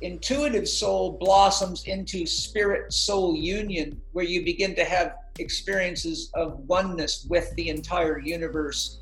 [0.00, 7.26] intuitive soul blossoms into spirit soul union, where you begin to have experiences of oneness
[7.28, 9.00] with the entire universe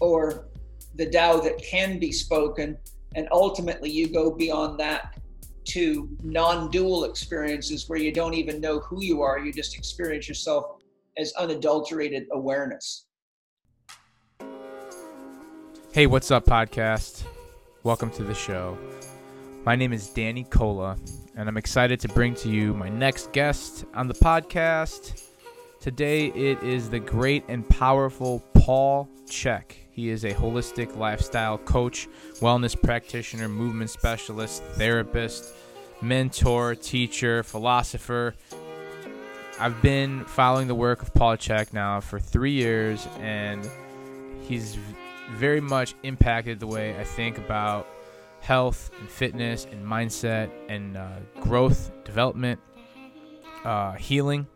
[0.00, 0.48] or
[0.94, 2.76] the Tao that can be spoken.
[3.14, 5.18] And ultimately, you go beyond that
[5.66, 10.28] to non dual experiences where you don't even know who you are, you just experience
[10.28, 10.64] yourself
[11.18, 13.06] as unadulterated awareness.
[15.92, 17.24] Hey, what's up, podcast?
[17.82, 18.76] Welcome to the show.
[19.66, 20.96] My name is Danny Cola,
[21.34, 25.24] and I'm excited to bring to you my next guest on the podcast.
[25.80, 29.72] Today, it is the great and powerful Paul Chek.
[29.90, 35.52] He is a holistic lifestyle coach, wellness practitioner, movement specialist, therapist,
[36.00, 38.36] mentor, teacher, philosopher.
[39.58, 43.68] I've been following the work of Paul Chek now for three years, and
[44.42, 44.78] he's
[45.32, 47.88] very much impacted the way I think about
[48.46, 52.60] health and fitness and mindset and uh, growth, development,
[53.64, 54.46] uh, healing,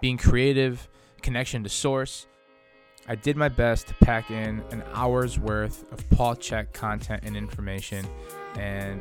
[0.00, 0.88] being creative,
[1.22, 2.26] connection to source.
[3.06, 7.36] I did my best to pack in an hour's worth of Paul Chek content and
[7.36, 8.04] information,
[8.56, 9.00] and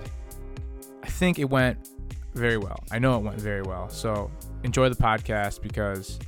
[1.01, 1.89] I think it went
[2.35, 2.83] very well.
[2.91, 3.89] I know it went very well.
[3.89, 4.29] So
[4.63, 6.19] enjoy the podcast because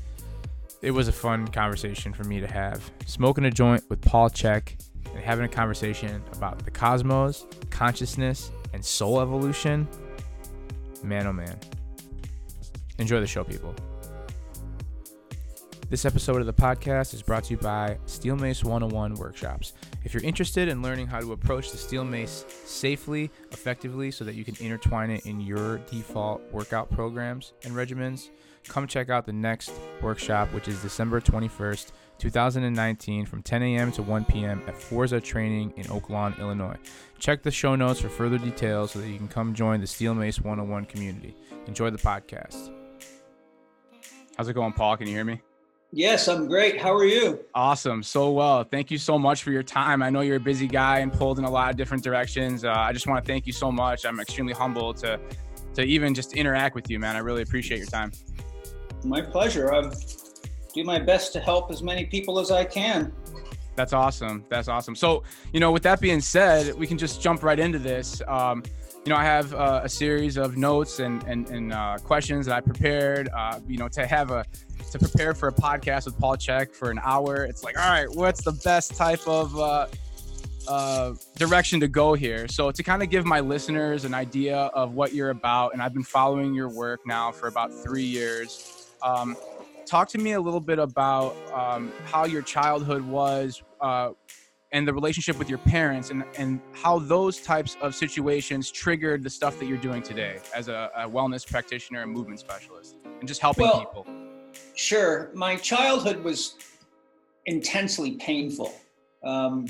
[0.82, 2.90] it was a fun conversation for me to have.
[3.06, 8.84] Smoking a joint with Paul Chek and having a conversation about the cosmos, consciousness, and
[8.84, 9.88] soul evolution.
[11.04, 11.58] Man, oh man.
[12.98, 13.74] Enjoy the show, people.
[15.90, 19.74] This episode of the podcast is brought to you by Steel Mace 101 Workshops.
[20.04, 24.36] If you're interested in learning how to approach the steel mace safely, effectively, so that
[24.36, 28.30] you can intertwine it in your default workout programs and regimens,
[28.68, 33.92] come check out the next workshop, which is December 21st 2019 from 10 a.m.
[33.94, 34.62] to 1 p.m.
[34.68, 36.78] at Forsa Training in Oak Lawn, Illinois.
[37.18, 40.14] Check the show notes for further details so that you can come join the Steel
[40.14, 41.36] Mace 101 community.
[41.66, 42.72] Enjoy the podcast.
[44.38, 44.98] How's it going, Paul?
[44.98, 45.42] Can you hear me?
[45.92, 46.80] Yes, I'm great.
[46.80, 47.40] How are you?
[47.56, 48.04] Awesome.
[48.04, 48.64] So well.
[48.64, 50.04] Thank you so much for your time.
[50.04, 52.64] I know you're a busy guy and pulled in a lot of different directions.
[52.64, 54.06] Uh, I just want to thank you so much.
[54.06, 55.20] I'm extremely humbled to
[55.74, 57.16] to even just interact with you, man.
[57.16, 58.12] I really appreciate your time.
[59.04, 59.74] My pleasure.
[59.74, 59.94] I've
[60.74, 63.14] do my best to help as many people as I can.
[63.76, 64.44] That's awesome.
[64.50, 64.96] That's awesome.
[64.96, 68.22] So, you know, with that being said, we can just jump right into this.
[68.28, 68.64] Um,
[69.06, 72.56] you know, I have uh, a series of notes and and, and uh, questions that
[72.56, 73.30] I prepared.
[73.34, 74.46] Uh, you know, to have a
[74.92, 77.46] to prepare for a podcast with Paul Chek for an hour.
[77.46, 79.88] It's like, all right, what's the best type of uh,
[80.68, 82.48] uh, direction to go here?
[82.48, 85.94] So, to kind of give my listeners an idea of what you're about, and I've
[85.94, 88.92] been following your work now for about three years.
[89.02, 89.38] Um,
[89.90, 94.12] talk to me a little bit about um, how your childhood was uh,
[94.72, 99.30] and the relationship with your parents and, and how those types of situations triggered the
[99.30, 103.42] stuff that you're doing today as a, a wellness practitioner and movement specialist and just
[103.42, 104.08] helping well, people.
[104.76, 105.32] Sure.
[105.34, 106.56] My childhood was
[107.48, 108.72] intensely painful.
[109.24, 109.66] Um,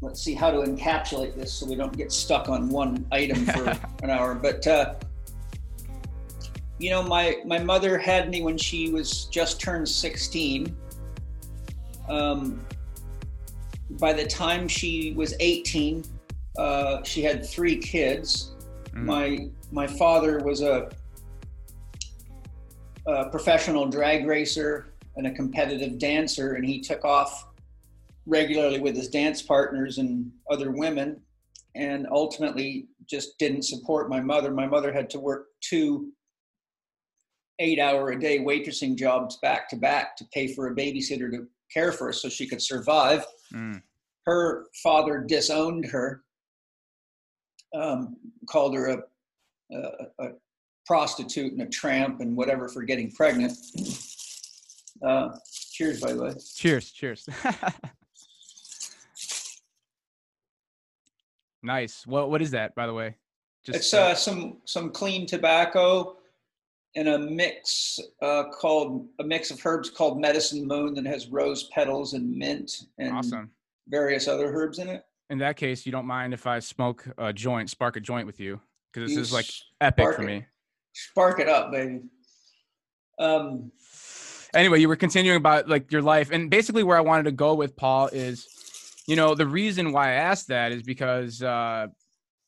[0.00, 3.70] let's see how to encapsulate this so we don't get stuck on one item for
[4.02, 4.34] an hour.
[4.34, 4.94] But uh,
[6.78, 10.76] you know, my my mother had me when she was just turned 16.
[12.08, 12.64] Um,
[13.90, 16.04] by the time she was 18,
[16.58, 18.52] uh, she had three kids.
[18.94, 19.04] Mm.
[19.04, 20.90] My my father was a,
[23.06, 27.48] a professional drag racer and a competitive dancer, and he took off
[28.26, 31.20] regularly with his dance partners and other women,
[31.76, 34.50] and ultimately just didn't support my mother.
[34.50, 36.12] My mother had to work two
[37.58, 41.46] eight hour a day waitressing jobs back to back to pay for a babysitter to
[41.72, 43.24] care for us so she could survive.
[43.52, 43.82] Mm.
[44.26, 46.22] Her father disowned her,
[47.74, 48.16] um,
[48.48, 48.98] called her a,
[49.72, 49.80] a,
[50.18, 50.28] a,
[50.86, 53.56] prostitute and a tramp and whatever for getting pregnant.
[55.02, 55.30] Uh,
[55.72, 56.34] cheers, by the way.
[56.54, 57.26] Cheers, cheers.
[61.62, 62.06] nice.
[62.06, 63.16] What what is that, by the way?
[63.64, 66.18] Just, it's uh, some some clean tobacco
[66.94, 71.64] in a mix uh, called a mix of herbs called Medicine Moon that has rose
[71.72, 73.50] petals and mint and awesome.
[73.88, 75.04] various other herbs in it.
[75.30, 78.38] In that case, you don't mind if I smoke a joint, spark a joint with
[78.38, 78.60] you,
[78.92, 79.46] because this you is like
[79.80, 80.26] epic for it.
[80.26, 80.46] me.
[80.92, 82.02] Spark it up, baby.
[83.18, 83.72] Um.
[84.54, 87.54] Anyway, you were continuing about like your life, and basically where I wanted to go
[87.54, 88.46] with Paul is,
[89.08, 91.88] you know, the reason why I asked that is because uh,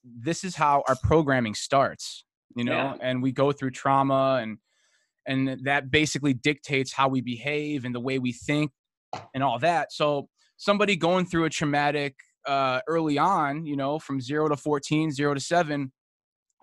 [0.05, 2.97] this is how our programming starts you know yeah.
[3.01, 4.59] and we go through trauma and
[5.27, 8.71] and that basically dictates how we behave and the way we think
[9.35, 9.93] and all that.
[9.93, 12.15] So somebody going through a traumatic
[12.47, 15.93] uh, early on, you know, from zero to 14, zero to seven,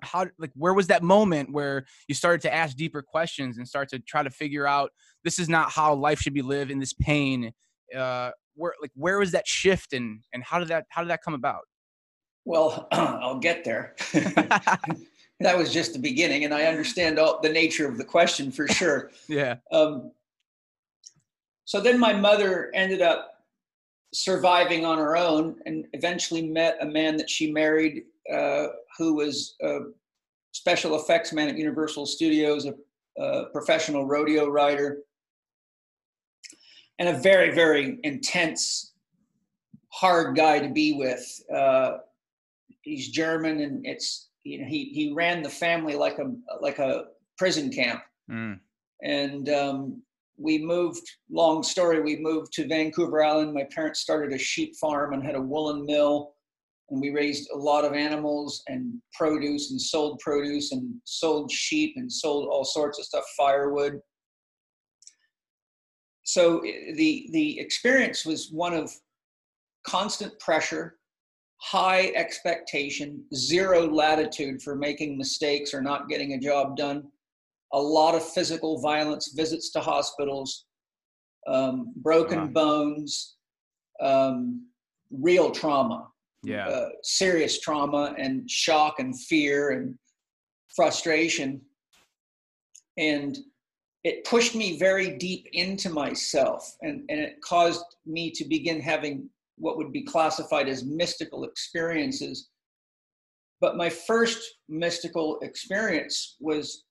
[0.01, 3.89] how like where was that moment where you started to ask deeper questions and start
[3.89, 4.91] to try to figure out
[5.23, 7.53] this is not how life should be lived in this pain
[7.97, 11.21] uh where like where was that shift and and how did that how did that
[11.23, 11.61] come about?
[12.43, 13.95] Well i'll get there
[15.43, 18.67] that was just the beginning and i understand all the nature of the question for
[18.67, 20.11] sure yeah um
[21.65, 23.33] so then my mother ended up
[24.13, 28.67] surviving on her own and eventually met a man that she married uh,
[28.97, 29.79] who was a
[30.51, 32.73] special effects man at Universal Studios, a,
[33.21, 34.99] a professional rodeo rider,
[36.99, 38.93] and a very, very intense,
[39.89, 41.43] hard guy to be with.
[41.53, 41.97] Uh,
[42.81, 46.31] he's German, and it's you know he he ran the family like a
[46.61, 47.05] like a
[47.37, 48.59] prison camp, mm.
[49.01, 50.01] and um,
[50.37, 51.03] we moved.
[51.29, 52.01] Long story.
[52.01, 53.53] We moved to Vancouver Island.
[53.53, 56.33] My parents started a sheep farm and had a woolen mill
[56.89, 61.93] and we raised a lot of animals and produce and sold produce and sold sheep
[61.97, 63.99] and sold all sorts of stuff firewood
[66.23, 68.91] so the the experience was one of
[69.85, 70.97] constant pressure
[71.63, 77.03] high expectation zero latitude for making mistakes or not getting a job done
[77.71, 80.65] a lot of physical violence visits to hospitals
[81.47, 82.47] um, broken wow.
[82.47, 83.37] bones
[84.01, 84.67] um,
[85.09, 86.05] real trauma
[86.43, 89.95] yeah uh, serious trauma and shock and fear and
[90.75, 91.61] frustration
[92.97, 93.37] and
[94.03, 99.29] it pushed me very deep into myself and, and it caused me to begin having
[99.57, 102.49] what would be classified as mystical experiences
[103.61, 106.85] but my first mystical experience was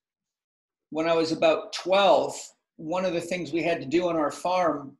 [0.91, 2.35] when i was about 12
[2.77, 4.97] one of the things we had to do on our farm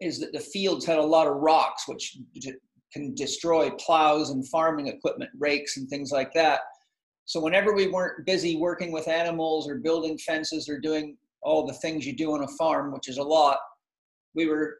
[0.00, 2.18] is that the fields had a lot of rocks which
[2.92, 6.60] can destroy plows and farming equipment, rakes and things like that.
[7.24, 11.74] So whenever we weren't busy working with animals or building fences or doing all the
[11.74, 13.58] things you do on a farm, which is a lot,
[14.34, 14.78] we were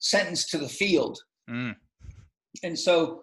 [0.00, 1.18] sentenced to the field.
[1.50, 1.74] Mm.
[2.62, 3.22] And so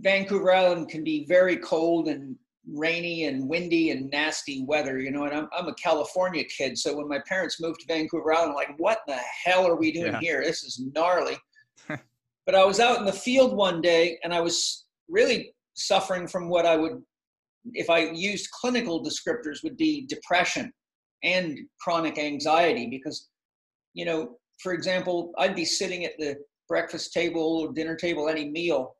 [0.00, 2.36] Vancouver Island can be very cold and
[2.70, 6.78] rainy and windy and nasty weather, you know, and I'm, I'm a California kid.
[6.78, 9.90] So when my parents moved to Vancouver Island, I'm like, what the hell are we
[9.92, 10.20] doing yeah.
[10.20, 10.42] here?
[10.44, 11.36] This is gnarly.
[12.44, 16.48] But I was out in the field one day and I was really suffering from
[16.48, 17.00] what I would,
[17.72, 20.72] if I used clinical descriptors, would be depression
[21.22, 23.28] and chronic anxiety because,
[23.94, 26.36] you know, for example, I'd be sitting at the
[26.68, 28.96] breakfast table or dinner table, any meal.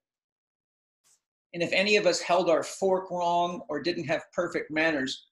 [1.54, 5.26] And if any of us held our fork wrong or didn't have perfect manners,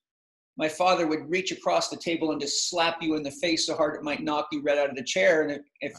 [0.56, 3.75] my father would reach across the table and just slap you in the face so
[3.75, 5.43] hard it might knock you right out of the chair.
[5.43, 5.94] And if,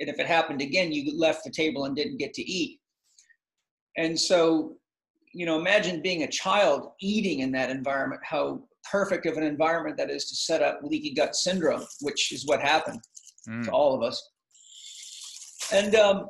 [0.00, 2.80] and if it happened again, you left the table and didn't get to eat.
[3.96, 4.76] And so,
[5.32, 9.96] you know, imagine being a child eating in that environment, how perfect of an environment
[9.96, 13.00] that is to set up leaky gut syndrome, which is what happened
[13.48, 13.64] mm.
[13.64, 14.30] to all of us.
[15.72, 16.28] And um,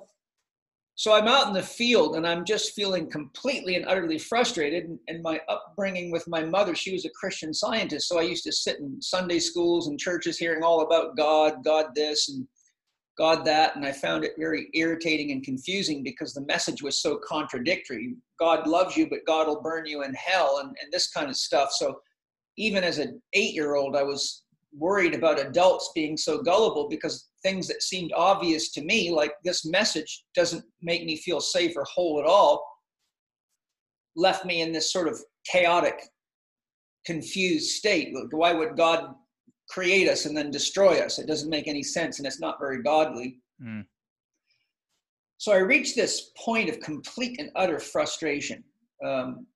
[0.96, 4.84] so I'm out in the field and I'm just feeling completely and utterly frustrated.
[4.84, 8.08] And, and my upbringing with my mother, she was a Christian scientist.
[8.08, 11.86] So I used to sit in Sunday schools and churches hearing all about God, God
[11.96, 12.46] this, and
[13.16, 17.18] God that, and I found it very irritating and confusing because the message was so
[17.24, 18.14] contradictory.
[18.40, 21.36] God loves you, but God will burn you in hell, and, and this kind of
[21.36, 21.70] stuff.
[21.72, 22.00] So
[22.56, 24.43] even as an eight year old, I was
[24.76, 29.64] worried about adults being so gullible because things that seemed obvious to me, like this
[29.64, 32.64] message doesn't make me feel safe or whole at all,
[34.16, 36.00] left me in this sort of chaotic,
[37.04, 38.14] confused state.
[38.30, 39.14] Why would God
[39.68, 41.18] create us and then destroy us.
[41.18, 43.40] It doesn't make any sense and it's not very godly.
[43.62, 43.84] Mm.
[45.38, 48.62] So I reached this point of complete and utter frustration.
[49.04, 49.46] Um,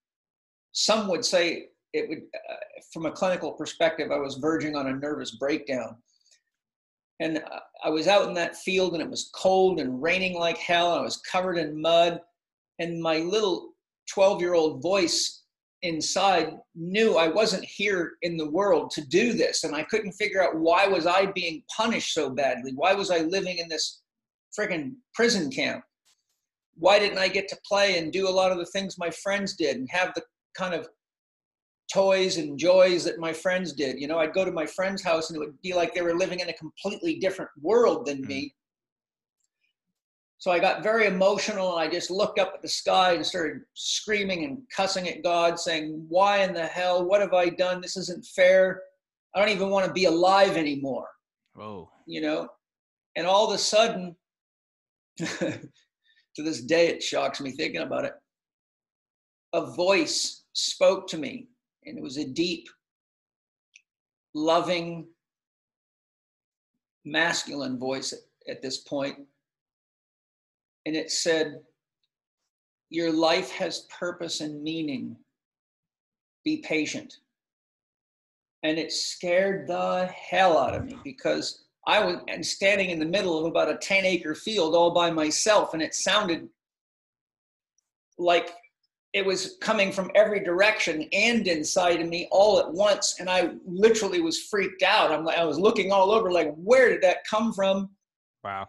[0.73, 1.69] some would say
[1.99, 2.55] it would, uh,
[2.93, 5.97] from a clinical perspective, I was verging on a nervous breakdown.
[7.21, 7.43] And
[7.83, 10.93] I was out in that field and it was cold and raining like hell.
[10.93, 12.21] I was covered in mud.
[12.79, 13.73] And my little
[14.13, 15.43] 12 year old voice
[15.83, 20.43] inside knew I wasn't here in the world to do this and I couldn't figure
[20.43, 22.73] out why was I being punished so badly?
[22.75, 24.03] Why was I living in this
[24.59, 25.85] friggin' prison camp?
[26.75, 29.55] Why didn't I get to play and do a lot of the things my friends
[29.55, 30.23] did and have the
[30.57, 30.89] kind of
[31.93, 34.01] toys and joys that my friends did?
[34.01, 36.17] You know, I'd go to my friend's house and it would be like they were
[36.17, 38.47] living in a completely different world than me.
[38.47, 38.53] Mm.
[40.41, 43.63] So I got very emotional and I just looked up at the sky and started
[43.75, 47.05] screaming and cussing at God, saying, Why in the hell?
[47.05, 47.81] What have I done?
[47.81, 48.83] This isn't fair.
[49.35, 51.09] I don't even want to be alive anymore.
[51.55, 51.91] Whoa.
[52.07, 52.49] You know?
[53.17, 54.15] And all of a sudden,
[55.19, 55.69] to
[56.37, 58.15] this day, it shocks me thinking about it.
[59.53, 61.49] A voice spoke to me,
[61.89, 62.69] and it was a deep,
[64.35, 65.07] loving,
[67.05, 69.19] masculine voice at, at this point.
[70.87, 71.61] And it said,
[72.91, 75.17] Your life has purpose and meaning.
[76.45, 77.19] Be patient.
[78.63, 83.39] And it scared the hell out of me because I was standing in the middle
[83.39, 86.49] of about a 10 acre field all by myself, and it sounded
[88.19, 88.51] like
[89.19, 93.17] it was coming from every direction and inside of me all at once.
[93.19, 95.13] And i literally was freaked out.
[95.13, 97.91] I'm like i was looking all over like where did that come from?
[98.45, 98.69] Wow.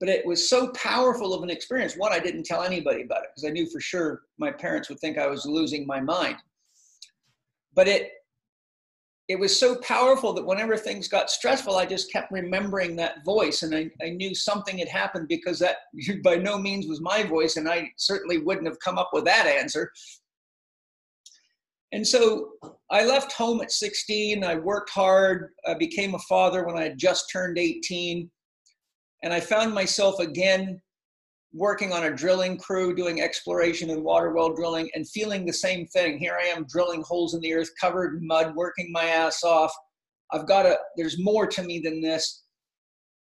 [0.00, 1.96] But it was so powerful of an experience.
[1.96, 5.00] One i didn't tell anybody about it because i knew for sure my parents would
[5.00, 6.36] think i was losing my mind.
[7.74, 8.10] But it
[9.28, 13.62] it was so powerful that whenever things got stressful, I just kept remembering that voice.
[13.62, 15.76] And I, I knew something had happened because that
[16.24, 17.56] by no means was my voice.
[17.56, 19.90] And I certainly wouldn't have come up with that answer.
[21.92, 22.50] And so
[22.90, 24.44] I left home at 16.
[24.44, 25.52] I worked hard.
[25.66, 28.30] I became a father when I had just turned 18.
[29.22, 30.82] And I found myself again
[31.54, 35.86] working on a drilling crew, doing exploration and water well drilling, and feeling the same
[35.86, 36.18] thing.
[36.18, 39.72] Here I am drilling holes in the earth, covered in mud, working my ass off.
[40.32, 42.42] I've got to, there's more to me than this.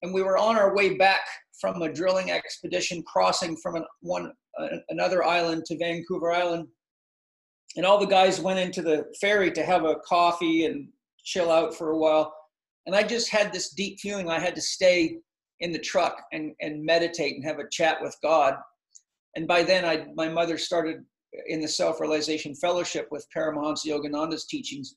[0.03, 1.21] And we were on our way back
[1.61, 6.67] from a drilling expedition, crossing from an, one uh, another island to Vancouver Island.
[7.77, 10.89] And all the guys went into the ferry to have a coffee and
[11.25, 12.35] chill out for a while.
[12.87, 15.19] And I just had this deep feeling I had to stay
[15.61, 18.55] in the truck and, and meditate and have a chat with God.
[19.37, 21.05] And by then, I my mother started
[21.47, 24.97] in the Self Realization Fellowship with Paramahansa Yogananda's teachings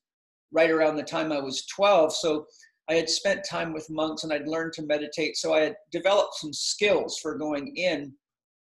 [0.52, 2.14] right around the time I was 12.
[2.16, 2.46] So
[2.90, 5.38] I had spent time with monks and I'd learned to meditate.
[5.38, 8.14] So I had developed some skills for going in.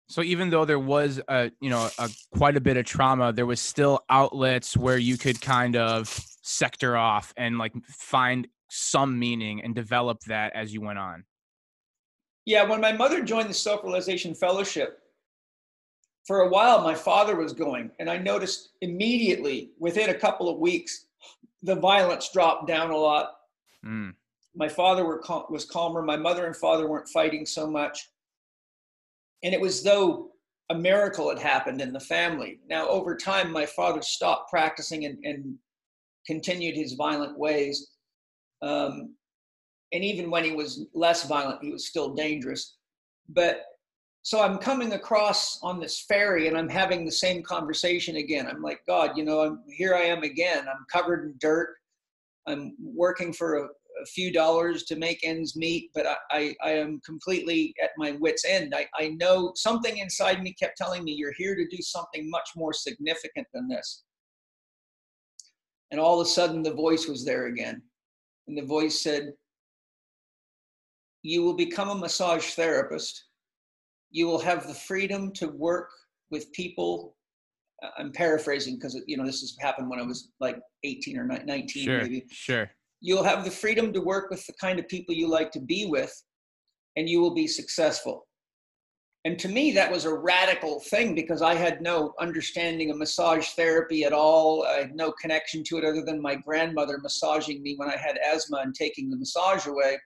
[0.08, 3.46] So even though there was a you know a quite a bit of trauma, there
[3.46, 6.08] was still outlets where you could kind of
[6.41, 11.24] sector off and like find some meaning and develop that as you went on.
[12.45, 15.00] Yeah, when my mother joined the Self Realization Fellowship,
[16.25, 20.60] for a while my father was going, and I noticed immediately within a couple of
[20.60, 21.07] weeks
[21.63, 23.33] the violence dropped down a lot.
[23.86, 24.13] Mm.
[24.55, 26.01] My father were was calmer.
[26.01, 28.10] My mother and father weren't fighting so much,
[29.43, 30.31] and it was though
[30.69, 32.60] a miracle had happened in the family.
[32.69, 35.55] Now, over time, my father stopped practicing and, and
[36.25, 37.91] continued his violent ways.
[38.62, 39.15] Um,
[39.93, 42.77] and even when he was less violent, he was still dangerous.
[43.29, 43.65] But
[44.24, 48.48] so I'm coming across on this ferry and I'm having the same conversation again.
[48.48, 50.65] I'm like, God, you know, I'm here I am again.
[50.69, 51.75] I'm covered in dirt.
[52.48, 56.71] I'm working for a, a few dollars to make ends meet, but I, I, I,
[56.71, 58.74] am completely at my wits' end.
[58.75, 62.50] I, I know something inside me kept telling me, You're here to do something much
[62.55, 64.03] more significant than this.
[65.91, 67.81] And all of a sudden, the voice was there again.
[68.48, 69.33] And the voice said,
[71.23, 73.25] you will become a massage therapist.
[74.11, 75.89] You will have the freedom to work
[76.29, 77.15] with people.
[77.83, 81.25] Uh, I'm paraphrasing because you know this has happened when I was like 18 or
[81.25, 82.25] 19 sure, maybe.
[82.31, 82.69] Sure.
[82.99, 85.85] You'll have the freedom to work with the kind of people you like to be
[85.85, 86.13] with,
[86.95, 88.27] and you will be successful.
[89.23, 93.49] And to me, that was a radical thing because I had no understanding of massage
[93.49, 94.65] therapy at all.
[94.65, 98.17] I had no connection to it other than my grandmother massaging me when I had
[98.17, 99.97] asthma and taking the massage away.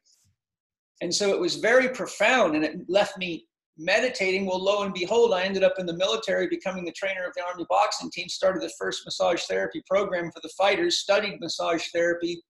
[1.02, 3.46] And so it was very profound and it left me
[3.78, 4.46] meditating.
[4.46, 7.44] Well, lo and behold, I ended up in the military becoming the trainer of the
[7.44, 12.42] Army boxing team, started the first massage therapy program for the fighters, studied massage therapy,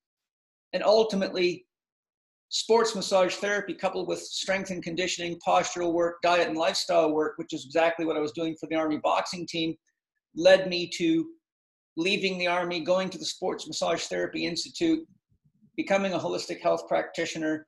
[0.74, 1.66] and ultimately
[2.50, 7.54] sports massage therapy coupled with strength and conditioning, postural work, diet and lifestyle work, which
[7.54, 9.75] is exactly what I was doing for the Army boxing team,
[10.36, 11.25] led me to
[11.98, 15.00] leaving the Army, going to the Sports Massage Therapy Institute,
[15.75, 17.66] becoming a holistic health practitioner,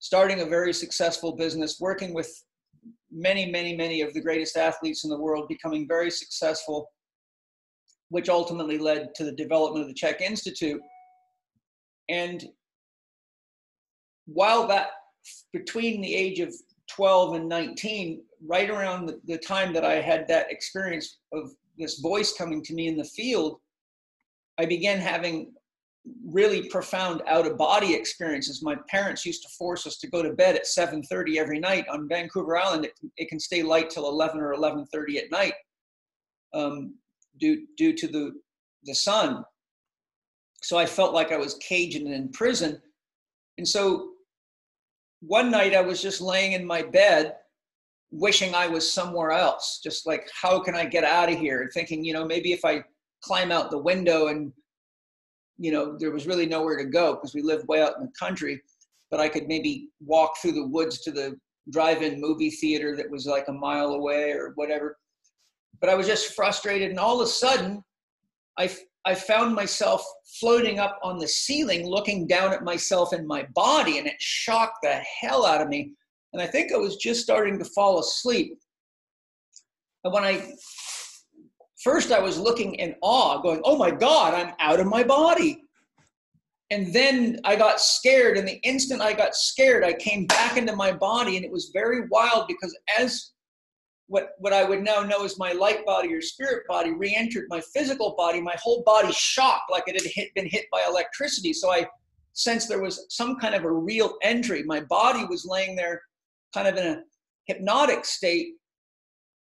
[0.00, 2.30] starting a very successful business, working with
[3.10, 6.90] many, many, many of the greatest athletes in the world, becoming very successful,
[8.10, 10.80] which ultimately led to the development of the Chek Institute.
[12.08, 12.44] And
[14.26, 14.88] while that,
[15.52, 16.54] between the age of
[16.90, 22.00] 12 and 19, right around the, the time that I had that experience of this
[22.00, 23.58] voice coming to me in the field,
[24.58, 25.52] I began having
[26.24, 28.62] really profound out of body experiences.
[28.62, 32.08] My parents used to force us to go to bed at 7:30 every night on
[32.08, 32.86] Vancouver Island.
[32.86, 35.54] It, it can stay light till 11 or 11:30 at night
[36.54, 36.94] um,
[37.38, 38.32] due due to the
[38.84, 39.44] the sun.
[40.62, 42.80] So I felt like I was caged and in prison.
[43.58, 44.12] And so
[45.20, 47.34] one night I was just laying in my bed
[48.10, 51.62] wishing I was somewhere else, just like, how can I get out of here?
[51.62, 52.82] And thinking, you know, maybe if I
[53.22, 54.52] climb out the window and,
[55.58, 58.12] you know, there was really nowhere to go because we live way out in the
[58.18, 58.60] country,
[59.10, 61.36] but I could maybe walk through the woods to the
[61.70, 64.96] drive in movie theater that was like a mile away or whatever.
[65.80, 66.90] But I was just frustrated.
[66.90, 67.82] And all of a sudden,
[68.58, 68.70] I,
[69.04, 70.04] I found myself
[70.40, 74.78] floating up on the ceiling, looking down at myself and my body, and it shocked
[74.82, 75.92] the hell out of me.
[76.32, 78.58] And I think I was just starting to fall asleep.
[80.04, 80.52] And when I
[81.88, 85.64] first I was looking in awe, going, "Oh my God, I'm out of my body."
[86.70, 90.76] And then I got scared, and the instant I got scared, I came back into
[90.76, 93.32] my body, and it was very wild because as
[94.08, 97.62] what what I would now know as my light body or spirit body re-entered my
[97.74, 101.54] physical body, my whole body shocked like it had hit, been hit by electricity.
[101.54, 101.86] So I
[102.34, 104.62] sensed there was some kind of a real entry.
[104.62, 106.02] My body was laying there
[106.52, 107.02] kind of in a
[107.46, 108.54] hypnotic state.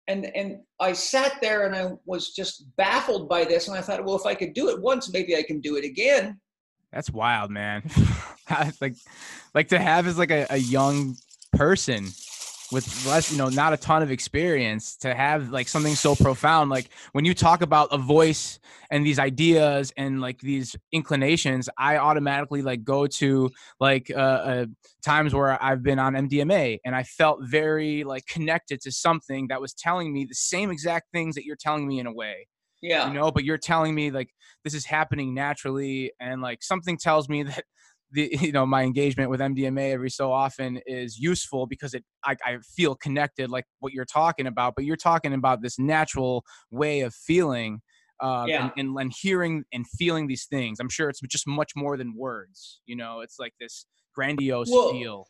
[0.08, 3.68] And and I sat there and I was just baffled by this.
[3.68, 5.86] And I thought, well, if I could do it once, maybe I can do it
[5.86, 6.40] again.
[6.92, 7.84] That's wild, man.
[8.82, 8.96] like
[9.54, 11.16] like to have as like a, a young
[11.54, 12.08] person
[12.74, 16.72] with less, you know, not a ton of experience to have like something so profound.
[16.72, 21.98] Like when you talk about a voice and these ideas and like these inclinations, I
[21.98, 24.66] automatically like go to like uh, uh,
[25.06, 29.62] times where I've been on MDMA and I felt very like connected to something that
[29.62, 32.48] was telling me the same exact things that you're telling me in a way.
[32.82, 33.08] Yeah.
[33.08, 34.30] You know, but you're telling me like
[34.64, 37.64] this is happening naturally and like something tells me that
[38.14, 42.36] the you know my engagement with MDMA every so often is useful because it I,
[42.46, 47.02] I feel connected like what you're talking about but you're talking about this natural way
[47.02, 47.82] of feeling
[48.22, 48.62] uh, Yeah.
[48.62, 50.80] and, and, and hearing and feeling these things.
[50.80, 53.22] I'm sure it's just much more than words you know?
[53.22, 55.28] It's like this grandiose Well, feel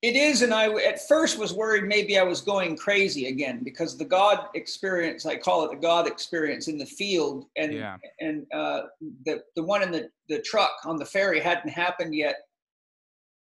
[0.00, 3.96] It is, and I at first was worried maybe I was going crazy again because
[3.96, 7.96] the God experience, I call it the God experience in the field, and Yeah.
[8.20, 8.82] and uh,
[9.24, 12.36] the the one in the the truck on the ferry hadn't happened yet,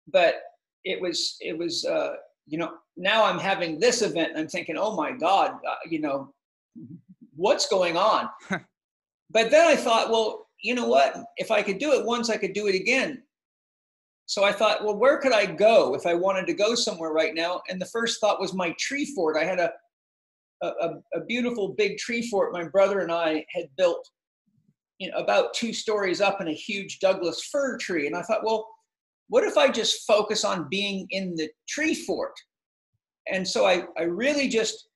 [0.07, 0.41] but
[0.83, 2.15] it was it was uh,
[2.47, 5.99] you know now I'm having this event and I'm thinking, oh my God, uh, you
[5.99, 6.33] know,
[7.35, 8.29] what's going on?
[9.29, 11.15] but then I thought, well, you know what?
[11.37, 13.21] If I could do it once, I could do it again.
[14.25, 17.33] So I thought, well, where could I go if I wanted to go somewhere right
[17.35, 17.61] now?
[17.69, 19.35] And the first thought was my tree fort.
[19.35, 19.71] I had a
[20.61, 24.07] a, a- beautiful big tree fort my brother and I had built,
[24.99, 28.07] you know, about two stories up in a huge Douglas fir tree.
[28.07, 28.67] And I thought, well,
[29.29, 32.33] what if I just focus on being in the tree fort?
[33.31, 34.87] And so I, I really just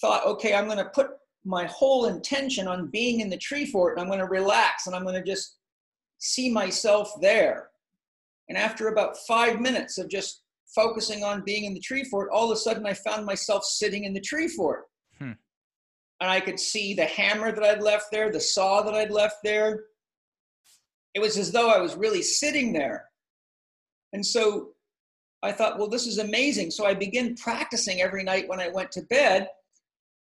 [0.00, 1.08] thought, okay, I'm going to put
[1.44, 4.94] my whole intention on being in the tree fort and I'm going to relax and
[4.94, 5.56] I'm going to just
[6.18, 7.70] see myself there.
[8.50, 10.42] And after about five minutes of just
[10.74, 14.02] focusing on being in the tree fort, all of a sudden I found myself sitting
[14.02, 14.86] in the tree fort.
[15.18, 15.32] Hmm.
[16.20, 19.36] And I could see the hammer that I'd left there, the saw that I'd left
[19.44, 19.84] there.
[21.14, 23.04] It was as though I was really sitting there.
[24.12, 24.70] And so
[25.44, 26.72] I thought, well, this is amazing.
[26.72, 29.46] So I began practicing every night when I went to bed.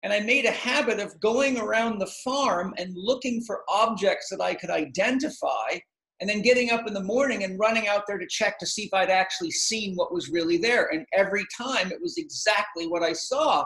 [0.03, 4.39] And I made a habit of going around the farm and looking for objects that
[4.39, 5.79] I could identify
[6.19, 8.83] and then getting up in the morning and running out there to check to see
[8.83, 10.89] if I'd actually seen what was really there.
[10.91, 13.65] And every time it was exactly what I saw.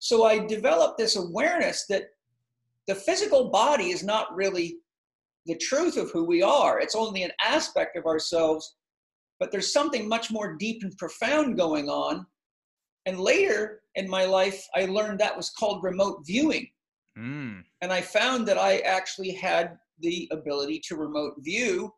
[0.00, 2.04] So I developed this awareness that
[2.86, 4.78] the physical body is not really
[5.46, 8.76] the truth of who we are, it's only an aspect of ourselves,
[9.40, 12.26] but there's something much more deep and profound going on.
[13.06, 16.68] And later in my life, I learned that was called remote viewing
[17.18, 17.62] mm.
[17.80, 21.92] and I found that I actually had the ability to remote view.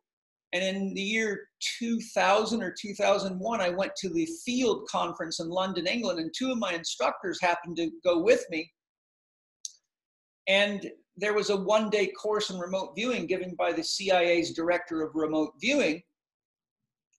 [0.52, 5.86] And in the year 2000 or 2001, I went to the Field Conference in London,
[5.86, 8.70] England, and two of my instructors happened to go with me.
[10.48, 15.02] And there was a one day course in remote viewing given by the CIA's director
[15.02, 16.02] of remote viewing,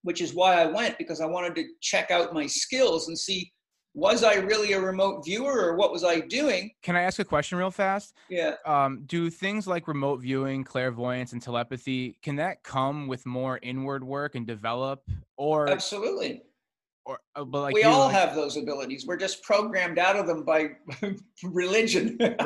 [0.03, 3.51] which is why I went because I wanted to check out my skills and see
[3.93, 6.71] was I really a remote viewer or what was I doing?
[6.81, 8.55] can I ask a question real fast Yeah.
[8.65, 14.03] um, do things like remote viewing, clairvoyance, and telepathy can that come with more inward
[14.03, 15.03] work and develop,
[15.37, 16.41] or Absolutely.
[17.05, 19.05] or uh, but like we you, all like- have those abilities.
[19.05, 20.69] We're just programmed out of them by
[21.43, 22.17] religion?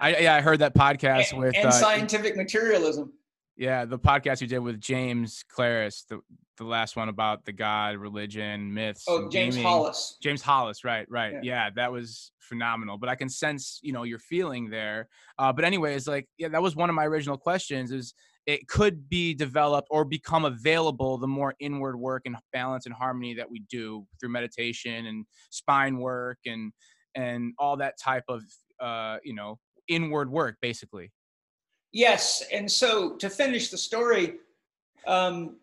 [0.00, 3.12] I yeah, I heard that podcast and, with and uh, scientific materialism.
[3.60, 6.20] Yeah the podcast you did with James Claris, the
[6.60, 9.04] the last one about the God, religion, myths.
[9.08, 9.66] Oh, James gaming.
[9.66, 10.18] Hollis.
[10.22, 11.32] James Hollis, right, right.
[11.32, 11.40] Yeah.
[11.42, 11.70] Yeah.
[11.76, 12.98] that was phenomenal.
[12.98, 15.08] But I can sense, you know, your feeling there.
[15.38, 18.12] Uh, but anyways, like, yeah, that was one of my original questions is
[18.46, 23.34] it could be developed or become available the more inward work and balance and harmony
[23.34, 26.72] that we do through meditation and spine work and
[27.14, 28.42] and all that type of
[28.80, 31.10] uh, you know inward work basically
[31.92, 34.34] yes and so to finish the story
[35.06, 35.56] um,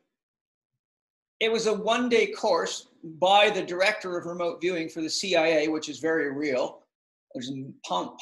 [1.40, 2.88] it was a one day course
[3.20, 6.82] by the director of remote viewing for the cia which is very real.
[7.34, 7.52] There's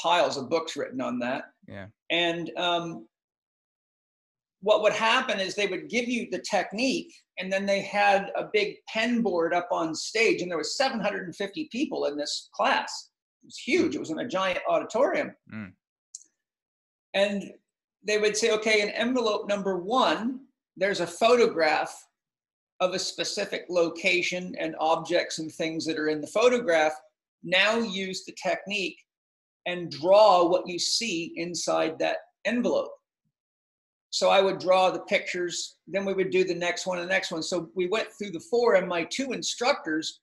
[0.02, 1.46] piles of books written on that.
[1.68, 1.88] Yeah.
[2.12, 3.08] And um,
[4.62, 8.50] what would happen is they would give you the technique and then they had a
[8.52, 13.10] big pen board up on stage and there was 750 people in this class.
[13.44, 13.96] It was huge.
[13.96, 15.34] It was in a giant auditorium.
[15.54, 15.72] Mm.
[17.14, 17.52] and
[18.06, 20.40] they would say okay in envelope number one
[20.78, 21.94] there's a photograph
[22.82, 26.94] of a specific location and objects and things that are in the photograph
[27.44, 28.98] now use the technique
[29.66, 32.92] and draw what you see inside that envelope
[34.16, 37.14] so I would draw the pictures, then we would do the next one and the
[37.14, 37.44] next one.
[37.44, 40.22] So we went through the four, and my two instructors,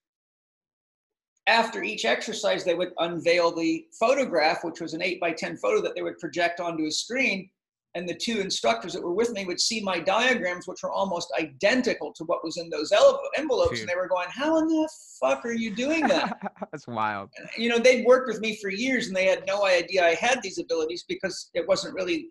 [1.46, 5.82] after each exercise, they would unveil the photograph, which was an eight by 10 photo
[5.82, 7.50] that they would project onto a screen.
[7.94, 11.30] And the two instructors that were with me would see my diagrams, which were almost
[11.38, 12.90] identical to what was in those
[13.36, 13.70] envelopes.
[13.72, 13.80] Dude.
[13.80, 14.88] And they were going, How in the
[15.20, 16.38] fuck are you doing that?
[16.72, 17.28] That's wild.
[17.58, 20.40] You know, they'd worked with me for years and they had no idea I had
[20.42, 22.30] these abilities because it wasn't really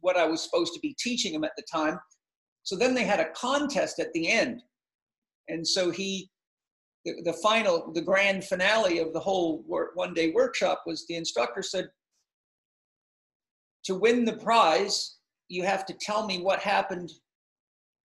[0.00, 1.98] what I was supposed to be teaching them at the time.
[2.64, 4.62] So then they had a contest at the end.
[5.48, 6.28] And so he,
[7.04, 11.62] the, the final, the grand finale of the whole one day workshop was the instructor
[11.62, 11.88] said,
[13.86, 15.16] to win the prize,
[15.48, 17.10] you have to tell me what happened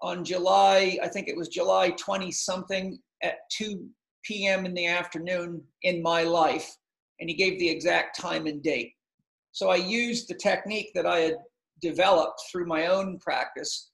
[0.02, 3.88] on July, I think it was July 20 something at 2
[4.24, 4.66] p.m.
[4.66, 6.76] in the afternoon in my life.
[7.20, 8.94] And he gave the exact time and date.
[9.52, 11.36] So I used the technique that I had
[11.82, 13.92] developed through my own practice.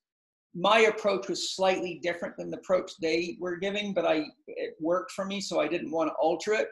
[0.56, 5.12] My approach was slightly different than the approach they were giving, but I it worked
[5.12, 6.70] for me, so I didn't want to alter it.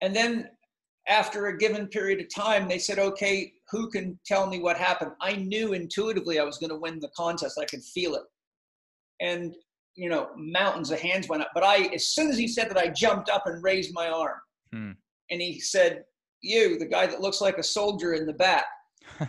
[0.00, 0.48] And then
[1.08, 5.12] after a given period of time, they said, okay, who can tell me what happened?
[5.20, 7.58] I knew intuitively I was going to win the contest.
[7.60, 8.22] I could feel it.
[9.20, 9.54] And,
[9.94, 11.50] you know, mountains of hands went up.
[11.54, 14.38] But I, as soon as he said that, I jumped up and raised my arm.
[14.72, 14.90] Hmm.
[15.30, 16.04] And he said,
[16.42, 18.66] you, the guy that looks like a soldier in the back.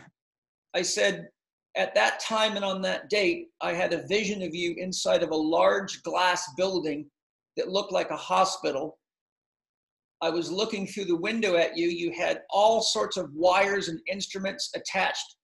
[0.75, 1.27] I said,
[1.75, 5.31] at that time and on that date, I had a vision of you inside of
[5.31, 7.09] a large glass building
[7.57, 8.99] that looked like a hospital.
[10.23, 11.89] I was looking through the window at you.
[11.89, 15.35] You had all sorts of wires and instruments attached,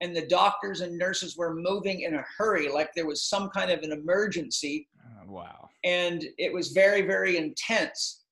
[0.00, 3.70] and the doctors and nurses were moving in a hurry, like there was some kind
[3.70, 4.88] of an emergency.
[5.00, 5.68] Uh, wow.
[5.84, 8.22] And it was very, very intense.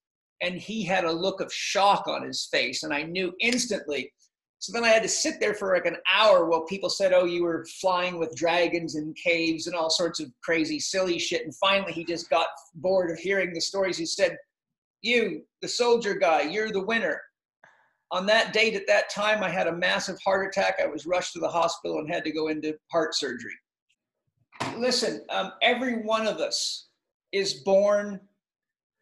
[0.41, 4.13] And he had a look of shock on his face, and I knew instantly
[4.63, 7.25] so then I had to sit there for like an hour while people said, Oh,
[7.25, 11.43] you were flying with dragons and caves and all sorts of crazy, silly shit.
[11.43, 13.99] And finally, he just got bored of hearing the stories.
[13.99, 14.37] He said,
[15.03, 17.21] You, the soldier guy, you're the winner.
[18.13, 20.79] On that date, at that time, I had a massive heart attack.
[20.83, 23.55] I was rushed to the hospital and had to go into heart surgery.
[24.77, 26.89] Listen, um, every one of us
[27.33, 28.21] is born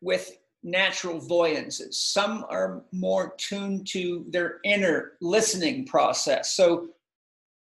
[0.01, 0.31] with
[0.63, 2.03] natural voyances.
[2.03, 6.55] Some are more tuned to their inner listening process.
[6.55, 6.91] So,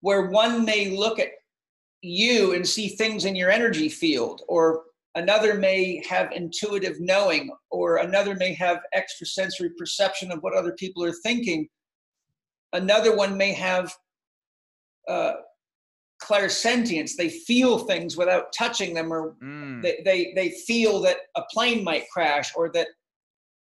[0.03, 1.29] where one may look at
[2.03, 7.97] you and see things in your energy field, or another may have intuitive knowing, or
[7.97, 11.69] another may have extrasensory perception of what other people are thinking,
[12.73, 13.93] another one may have
[15.09, 15.33] uh,
[16.23, 17.13] clairsentience.
[17.17, 19.83] They feel things without touching them, or mm.
[19.83, 22.89] they, they, they feel that a plane might crash or that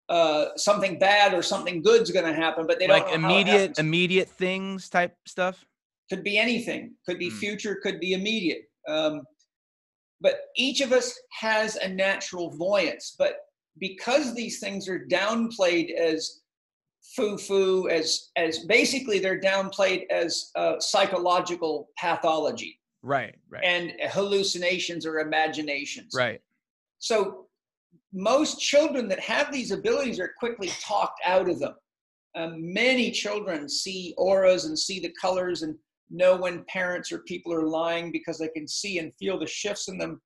[0.08, 4.28] uh, something bad or something good's going to happen, but they don't like immediate immediate
[4.28, 5.64] things type stuff.
[6.10, 6.94] Could be anything.
[7.06, 7.38] Could be mm.
[7.38, 7.78] future.
[7.82, 8.62] Could be immediate.
[8.86, 9.22] Um,
[10.24, 13.14] but each of us has a natural voyance.
[13.16, 13.34] But
[13.78, 16.40] because these things are downplayed as
[17.14, 22.80] foo-foo as as basically they're downplayed as uh, psychological pathology.
[23.02, 23.62] Right right.
[23.62, 26.12] And hallucinations or imaginations.
[26.16, 26.40] Right.
[26.98, 27.46] So
[28.14, 31.74] most children that have these abilities are quickly talked out of them.
[32.34, 35.76] Um, many children see auras and see the colors and
[36.10, 39.88] know when parents or people are lying because they can see and feel the shifts
[39.88, 40.20] in them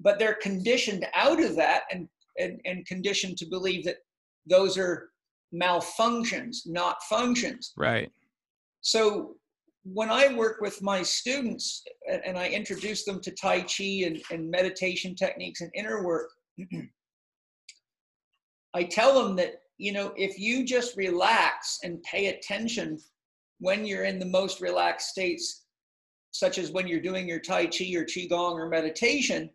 [0.00, 3.96] but they're conditioned out of that and, and, and conditioned to believe that
[4.48, 5.10] those are
[5.54, 7.72] malfunctions, not functions.
[7.76, 8.10] Right.
[8.80, 9.36] So
[9.84, 11.82] when I work with my students
[12.24, 16.30] and I introduce them to Tai Chi and, and meditation techniques and inner work,
[18.74, 22.98] I tell them that, you know, if you just relax and pay attention
[23.58, 25.64] when you're in the most relaxed states,
[26.30, 29.50] such as when you're doing your Tai Chi or Qigong or meditation,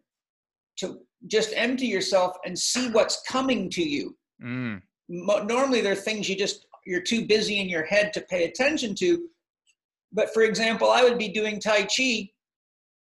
[0.77, 4.15] to just empty yourself and see what's coming to you.
[4.43, 4.81] Mm.
[5.07, 8.95] Normally, there are things you just, you're too busy in your head to pay attention
[8.95, 9.27] to.
[10.11, 12.29] But for example, I would be doing Tai Chi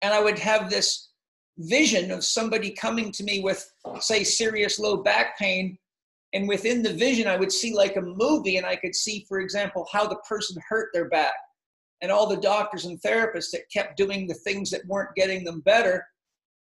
[0.01, 1.09] and I would have this
[1.57, 5.77] vision of somebody coming to me with, say, serious low back pain.
[6.37, 9.39] And within the vision, I would see like a movie, and I could see, for
[9.39, 11.33] example, how the person hurt their back
[12.03, 15.61] and all the doctors and therapists that kept doing the things that weren't getting them
[15.61, 16.05] better.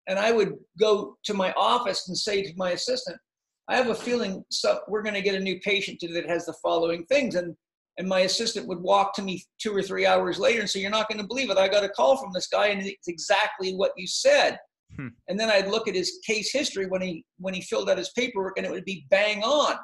[0.07, 3.19] And I would go to my office and say to my assistant,
[3.67, 6.55] I have a feeling so we're going to get a new patient that has the
[6.63, 7.35] following things.
[7.35, 7.57] And
[7.99, 10.91] and my assistant would walk to me two or three hours later and say, You're
[10.91, 11.59] not going to believe it.
[11.59, 14.57] I got a call from this guy, and it's exactly what you said.
[14.97, 15.09] Hmm.
[15.29, 18.11] And then I'd look at his case history when he when he filled out his
[18.11, 19.77] paperwork, and it would be bang on,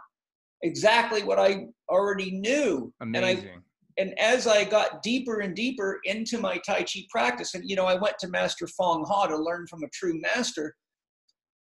[0.62, 2.92] exactly what I already knew.
[3.00, 3.28] Amazing.
[3.28, 3.50] And I
[3.96, 7.86] and as I got deeper and deeper into my Tai Chi practice, and you know,
[7.86, 10.74] I went to Master Fong Ha to learn from a true master.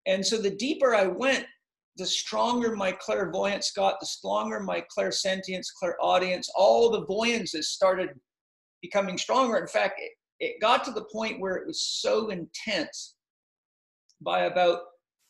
[0.06, 1.46] And so the deeper I went,
[1.98, 8.10] the stronger my clairvoyance got, the stronger my clairsentience, clairaudience, all the voyances started
[8.82, 9.58] becoming stronger.
[9.58, 13.15] In fact, it, it got to the point where it was so intense
[14.22, 14.82] by about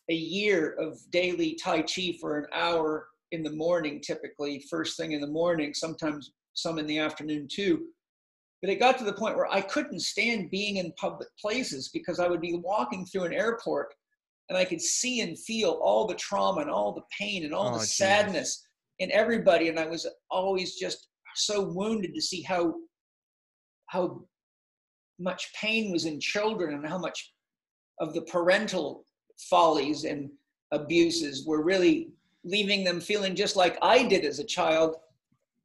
[0.08, 5.12] a year of daily Tai Chi for an hour in the morning, typically, first thing
[5.12, 7.86] in the morning, sometimes some in the afternoon too.
[8.62, 12.18] But it got to the point where I couldn't stand being in public places because
[12.18, 13.92] I would be walking through an airport
[14.48, 17.68] and I could see and feel all the trauma and all the pain and all
[17.68, 17.96] oh, the geez.
[17.96, 18.66] sadness
[18.98, 19.68] in everybody.
[19.68, 22.74] And I was always just so wounded to see how
[23.88, 24.24] how
[25.18, 27.32] much pain was in children and how much
[28.00, 29.06] of the parental
[29.38, 30.30] follies and
[30.72, 31.46] abuses.
[31.46, 32.10] Were really
[32.44, 34.96] leaving them feeling just like I did as a child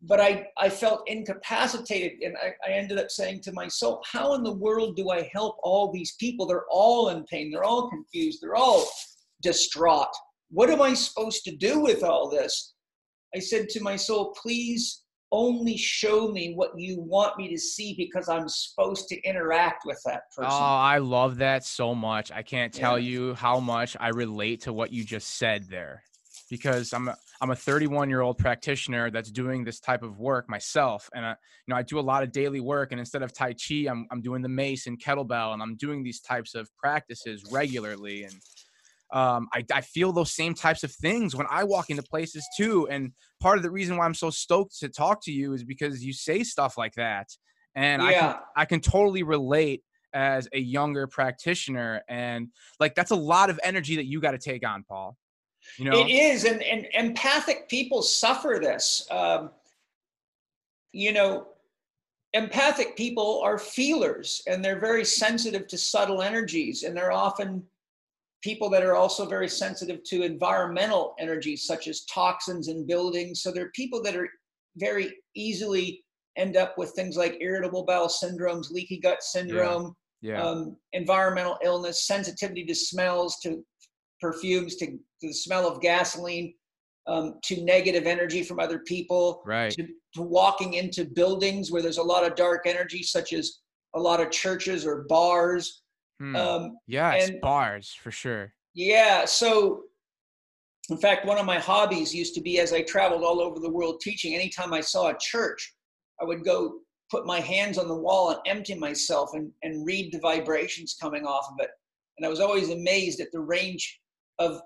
[0.04, 2.24] but I, I felt incapacitated.
[2.24, 5.58] And I, I ended up saying to myself how in the world do i help
[5.63, 6.46] all these people?
[6.46, 7.52] They're all in pain.
[7.52, 8.39] They're all confused.
[8.41, 8.88] They're all
[9.41, 10.13] distraught.
[10.50, 12.74] What am i supposed to do with all this?
[13.36, 15.01] I said to my soul please
[15.32, 20.02] only show me what you want me to see because i'm supposed to interact with
[20.06, 23.10] that person oh i love that so much i can't tell yeah.
[23.10, 26.04] you how much i relate to what you just said there
[26.50, 27.10] because i'm
[27.41, 31.10] I'm a 31 year old practitioner that's doing this type of work myself.
[31.15, 31.36] And I, you
[31.70, 34.22] know, I do a lot of daily work and instead of Tai Chi, I'm, I'm
[34.22, 38.26] doing the mace and kettlebell and I'm doing these types of practices regularly.
[38.26, 38.36] And
[39.13, 42.88] um, I, I feel those same types of things when I walk into places too.
[42.89, 46.04] And part of the reason why I'm so stoked to talk to you is because
[46.04, 47.28] you say stuff like that.
[47.76, 48.08] And yeah.
[48.08, 52.02] I, can, I can totally relate as a younger practitioner.
[52.08, 55.17] And like, that's a lot of energy that you got to take on, Paul.
[55.78, 56.00] You know?
[56.00, 59.06] It is, and, and empathic people suffer this.
[59.12, 59.52] Um,
[60.91, 61.47] you know,
[62.34, 67.63] empathic people are feelers and they're very sensitive to subtle energies, and they're often
[68.42, 73.42] people that are also very sensitive to environmental energies such as toxins in buildings.
[73.42, 74.30] So they're people that are
[74.78, 76.04] very easily
[76.38, 79.92] end up with things like irritable bowel syndromes, leaky gut syndrome, yeah.
[80.24, 80.44] Yeah.
[80.44, 83.66] Um, environmental illness, sensitivity to smells, to
[84.20, 86.54] perfumes, to to the smell of gasoline,
[87.08, 89.72] um, to negative energy from other people, right?
[89.72, 93.60] To, to walking into buildings where there's a lot of dark energy, such as
[93.96, 95.81] a lot of churches or bars.
[96.22, 96.36] Hmm.
[96.36, 98.54] Um, yes, and, bars for sure.
[98.76, 99.26] Yeah.
[99.26, 99.86] So,
[100.92, 103.72] in fact, one of my hobbies used to be as I traveled all over the
[103.72, 105.74] world teaching, anytime I saw a church,
[106.22, 106.74] I would go
[107.10, 111.26] put my hands on the wall and empty myself and, and read the vibrations coming
[111.26, 111.72] off of it.
[112.20, 114.00] And I was always amazed at the range
[114.38, 114.62] of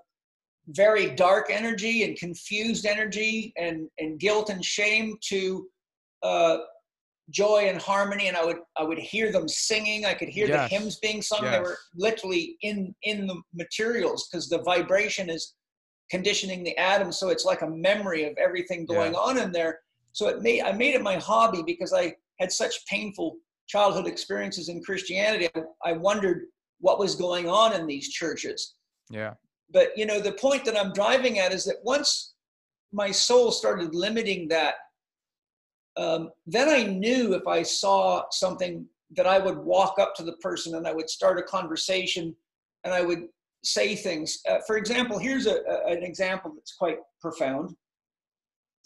[0.68, 5.66] very dark energy and confused energy and, and guilt and shame to
[6.22, 6.58] uh,
[7.30, 10.70] joy and harmony and i would i would hear them singing i could hear yes.
[10.70, 11.52] the hymns being sung yes.
[11.54, 15.54] they were literally in in the materials because the vibration is
[16.08, 19.18] conditioning the atoms so it's like a memory of everything going yeah.
[19.18, 19.80] on in there
[20.12, 23.36] so it made i made it my hobby because i had such painful
[23.66, 26.46] childhood experiences in christianity i, I wondered
[26.78, 28.74] what was going on in these churches
[29.10, 29.34] yeah
[29.72, 32.34] but you know the point that i'm driving at is that once
[32.92, 34.76] my soul started limiting that
[35.96, 40.36] um, then i knew if i saw something that i would walk up to the
[40.36, 42.34] person and i would start a conversation
[42.84, 43.28] and i would
[43.64, 44.42] say things.
[44.48, 47.74] Uh, for example here's a, a, an example that's quite profound.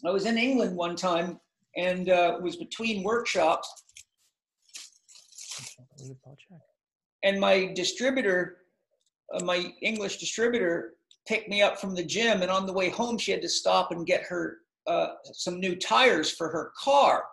[0.06, 1.38] I was in england one time
[1.76, 3.84] and uh, was between workshops.
[7.22, 8.60] And my distributor
[9.32, 10.94] uh, my English distributor
[11.26, 13.92] picked me up from the gym, and on the way home, she had to stop
[13.92, 17.24] and get her uh, some new tires for her car.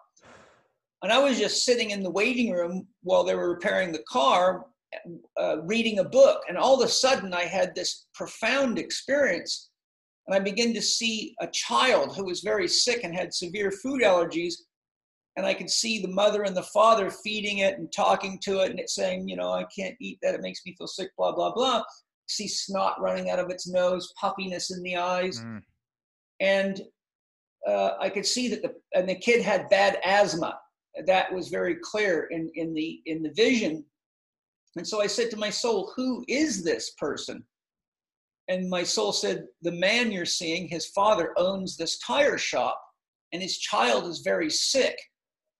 [1.03, 4.65] And I was just sitting in the waiting room while they were repairing the car,
[5.39, 6.41] uh, reading a book.
[6.49, 9.69] And all of a sudden, I had this profound experience.
[10.25, 14.01] And I began to see a child who was very sick and had severe food
[14.01, 14.55] allergies.
[15.37, 18.71] And I could see the mother and the father feeding it and talking to it,
[18.71, 20.33] and it saying, You know, I can't eat that.
[20.33, 21.83] It makes me feel sick, blah, blah, blah.
[22.25, 25.39] See snot running out of its nose, puffiness in the eyes.
[25.39, 25.61] Mm.
[26.39, 26.81] And
[27.67, 30.57] uh, I could see that the and the kid had bad asthma.
[31.05, 33.85] That was very clear in in the in the vision.
[34.77, 37.45] And so I said to my soul, "Who is this person?"
[38.47, 42.81] And my soul said, "The man you're seeing, his father owns this tire shop,
[43.33, 44.97] and his child is very sick."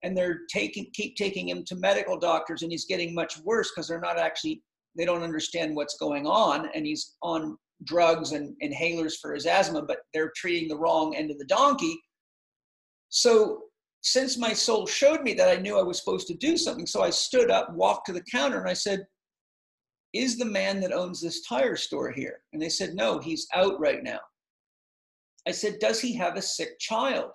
[0.04, 3.88] And they're taking keep taking him to medical doctors, and he's getting much worse because
[3.88, 4.64] they're not actually
[4.98, 9.84] they don't understand what's going on, and he's on drugs and inhalers for his asthma,
[9.84, 12.00] but they're treating the wrong end of the donkey.
[13.10, 13.64] So,
[14.02, 17.02] since my soul showed me that I knew I was supposed to do something, so
[17.02, 19.06] I stood up, walked to the counter, and I said,
[20.14, 22.42] Is the man that owns this tire store here?
[22.54, 24.20] And they said, No, he's out right now.
[25.48, 27.32] I said, Does he have a sick child?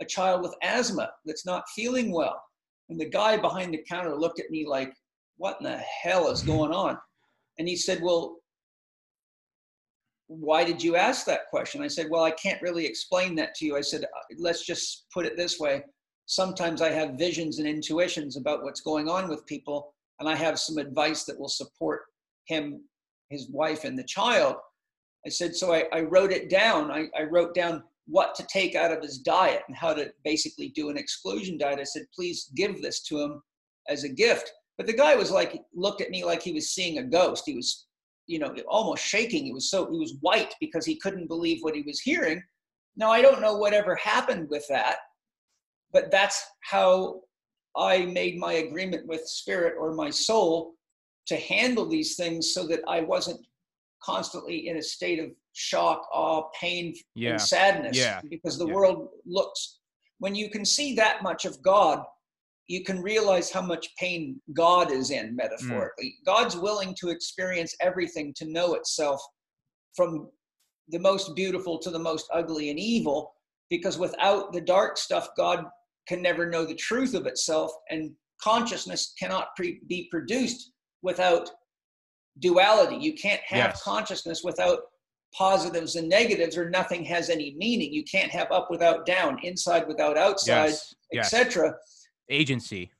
[0.00, 2.42] A child with asthma that's not feeling well?
[2.88, 4.92] And the guy behind the counter looked at me like,
[5.36, 6.98] What in the hell is going on?
[7.58, 8.39] And he said, Well,
[10.30, 11.82] why did you ask that question?
[11.82, 13.76] I said, well, I can't really explain that to you.
[13.76, 15.82] I said, uh, let's just put it this way.
[16.26, 20.60] Sometimes I have visions and intuitions about what's going on with people, and I have
[20.60, 22.02] some advice that will support
[22.44, 22.80] him,
[23.28, 24.54] his wife, and the child.
[25.26, 26.92] I said, so I, I wrote it down.
[26.92, 30.68] I, I wrote down what to take out of his diet and how to basically
[30.68, 31.80] do an exclusion diet.
[31.80, 33.42] I said, please give this to him
[33.88, 34.52] as a gift.
[34.78, 37.42] But the guy was like, looked at me like he was seeing a ghost.
[37.44, 37.88] He was
[38.30, 39.44] you know, almost shaking.
[39.44, 42.42] He was so he was white because he couldn't believe what he was hearing.
[42.96, 44.96] Now I don't know whatever happened with that,
[45.92, 47.22] but that's how
[47.76, 50.74] I made my agreement with spirit or my soul
[51.26, 53.40] to handle these things so that I wasn't
[54.02, 57.32] constantly in a state of shock, awe, pain, yeah.
[57.32, 57.98] and sadness.
[57.98, 58.20] Yeah.
[58.30, 58.74] Because the yeah.
[58.74, 59.80] world looks
[60.20, 62.04] when you can see that much of God,
[62.70, 66.14] you can realize how much pain God is in, metaphorically.
[66.22, 66.24] Mm.
[66.24, 69.20] God's willing to experience everything to know itself
[69.96, 70.28] from
[70.88, 73.32] the most beautiful to the most ugly and evil,
[73.70, 75.64] because without the dark stuff, God
[76.06, 80.70] can never know the truth of itself, and consciousness cannot pre- be produced
[81.02, 81.50] without
[82.38, 82.98] duality.
[83.04, 83.82] You can't have yes.
[83.82, 84.78] consciousness without
[85.36, 87.92] positives and negatives, or nothing has any meaning.
[87.92, 90.94] You can't have up without down, inside without outside, yes.
[91.12, 91.74] etc.
[91.76, 91.99] Yes
[92.30, 92.90] agency.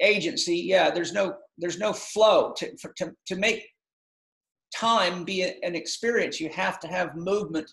[0.00, 2.52] Agency yeah there's no there's no flow.
[2.56, 3.68] To for, to, to make
[4.74, 7.70] time be a, an experience you have to have movement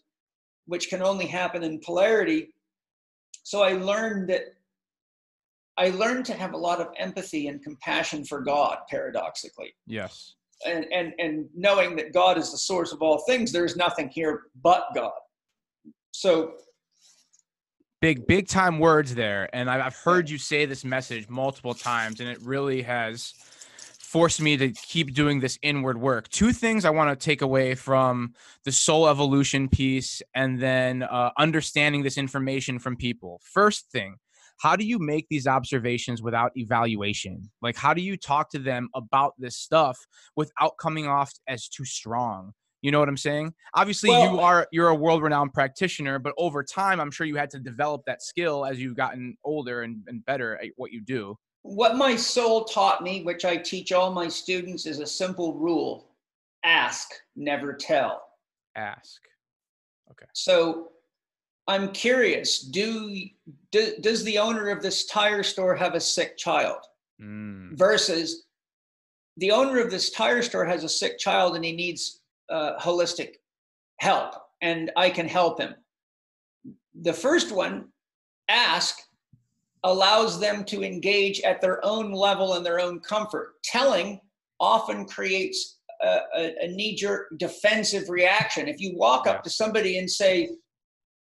[0.65, 2.54] which can only happen in polarity.
[3.43, 4.41] So i learned that
[5.78, 9.74] i learned to have a lot of empathy and compassion for god paradoxically.
[9.86, 10.36] Yes.
[10.65, 14.43] And and and knowing that god is the source of all things there's nothing here
[14.62, 15.12] but god.
[16.12, 16.54] So
[18.01, 19.49] big big time words there.
[19.53, 23.33] And i've heard you say this message multiple times and it really has
[23.99, 26.27] forced me to keep doing this inward work.
[26.29, 28.33] Two things i want to take away from
[28.63, 33.41] the soul evolution piece and then uh, understanding this information from people.
[33.43, 34.17] First thing
[34.60, 37.49] how do you make these observations without evaluation?
[37.62, 39.97] Like how do you talk to them about this stuff
[40.36, 43.53] without coming off as too strong you know what I'm saying?
[43.73, 47.49] Obviously, well, you are you're a world-renowned practitioner, but over time, I'm sure you had
[47.51, 51.35] to develop that skill as you've gotten older and, and better at what you do.
[51.63, 56.11] What my soul taught me, which I teach all my students, is a simple rule:
[56.63, 58.21] ask, never tell.
[58.75, 59.21] Ask.
[60.11, 60.27] Okay.
[60.33, 60.91] So,
[61.67, 62.59] I'm curious.
[62.59, 63.13] Do,
[63.71, 66.79] do does the owner of this tire store have a sick child?
[67.19, 67.75] Mm.
[67.75, 68.45] Versus
[69.37, 73.36] the owner of this tire store has a sick child and he needs uh, holistic
[73.99, 75.75] help and I can help him.
[77.01, 77.86] The first one,
[78.49, 78.97] ask,
[79.83, 83.53] allows them to engage at their own level and their own comfort.
[83.63, 84.19] Telling
[84.60, 88.67] often creates a, a, a knee jerk defensive reaction.
[88.67, 90.49] If you walk up to somebody and say,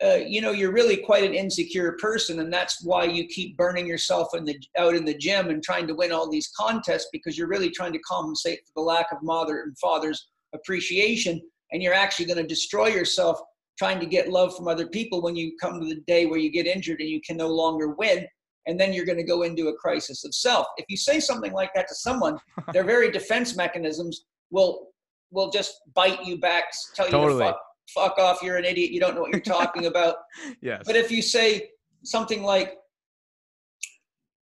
[0.01, 3.86] uh, you know you're really quite an insecure person and that's why you keep burning
[3.86, 7.38] yourself in the out in the gym and trying to win all these contests because
[7.38, 11.41] you're really trying to compensate for the lack of mother and father's appreciation
[11.71, 13.39] and you're actually going to destroy yourself
[13.77, 16.51] trying to get love from other people when you come to the day where you
[16.51, 18.25] get injured and you can no longer win
[18.67, 21.53] and then you're going to go into a crisis of self if you say something
[21.53, 22.37] like that to someone
[22.73, 24.87] their very defense mechanisms will
[25.31, 27.39] will just bite you back tell you totally.
[27.39, 27.59] to fuck,
[27.93, 30.15] fuck off you're an idiot you don't know what you're talking about
[30.61, 31.69] yes but if you say
[32.03, 32.75] something like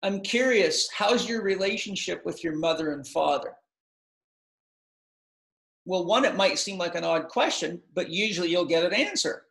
[0.03, 3.53] I'm curious, how's your relationship with your mother and father?
[5.86, 9.43] Well, one, it might seem like an odd question, but usually you'll get an answer.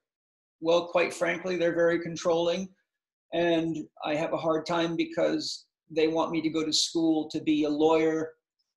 [0.60, 2.68] Well, quite frankly, they're very controlling,
[3.32, 7.40] and I have a hard time because they want me to go to school to
[7.40, 8.32] be a lawyer,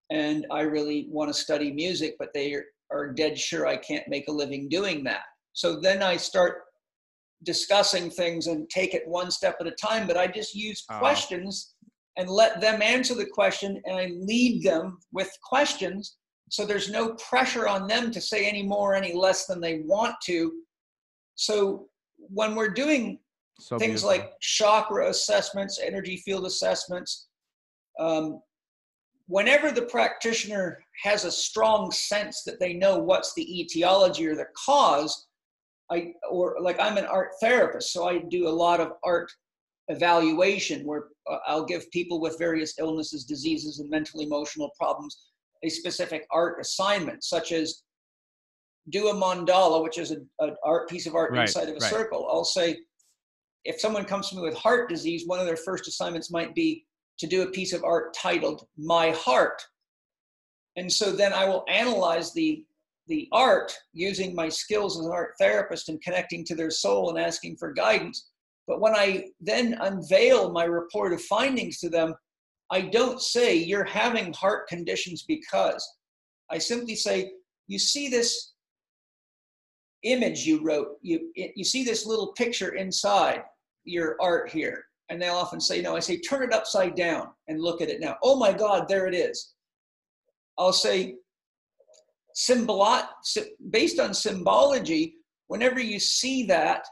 [0.10, 2.56] and I really want to study music, but they
[2.92, 5.24] are dead sure I can't make a living doing that.
[5.54, 6.64] So then I start
[7.44, 10.98] discussing things and take it one step at a time, but I just use Oh.
[10.98, 11.76] questions
[12.18, 16.18] and let them answer the question and I lead them with questions.
[16.54, 20.14] So there's no pressure on them to say any more, any less than they want
[20.26, 20.52] to.
[21.34, 23.18] So when we're doing
[23.60, 24.10] So things beautiful.
[24.10, 27.30] like chakra assessments, energy field assessments.
[28.00, 28.40] Um,
[29.26, 34.46] whenever the practitioner has a strong sense that they know what's the etiology or the
[34.56, 35.26] cause,
[35.90, 39.32] I or like I'm an art therapist, so I do a lot of art
[39.88, 45.33] evaluation where uh, I'll give people with various illnesses, diseases, and mental emotional problems
[45.64, 47.84] a specific art assignment, such as
[48.90, 50.28] do a mandala, which is an
[50.64, 51.90] art piece of art Right, inside of a right.
[51.90, 52.28] circle.
[52.30, 52.78] I'll say,
[53.64, 56.86] if someone comes to me with heart disease, one of their first assignments might be
[57.20, 59.62] to do a piece of art titled My Heart.
[60.76, 62.66] And so then I will analyze the
[63.08, 67.20] the art using my skills as an art therapist and connecting to their soul and
[67.20, 68.30] asking for guidance.
[68.66, 72.16] But when I then unveil my report of findings to them,
[72.72, 75.88] I don't say you're having heart conditions because.
[76.50, 77.32] I simply say,
[77.68, 78.54] you see this
[80.04, 83.44] image you wrote, you, you see this little picture inside
[83.86, 84.86] your art here.
[85.10, 88.00] And they'll often say, no, I say, turn it upside down and look at it
[88.00, 88.18] now.
[88.24, 89.54] Oh my God, there it is.
[90.58, 91.16] I'll say,
[92.36, 93.08] symbolo-
[93.70, 95.16] based on symbology,
[95.48, 96.86] whenever you see that,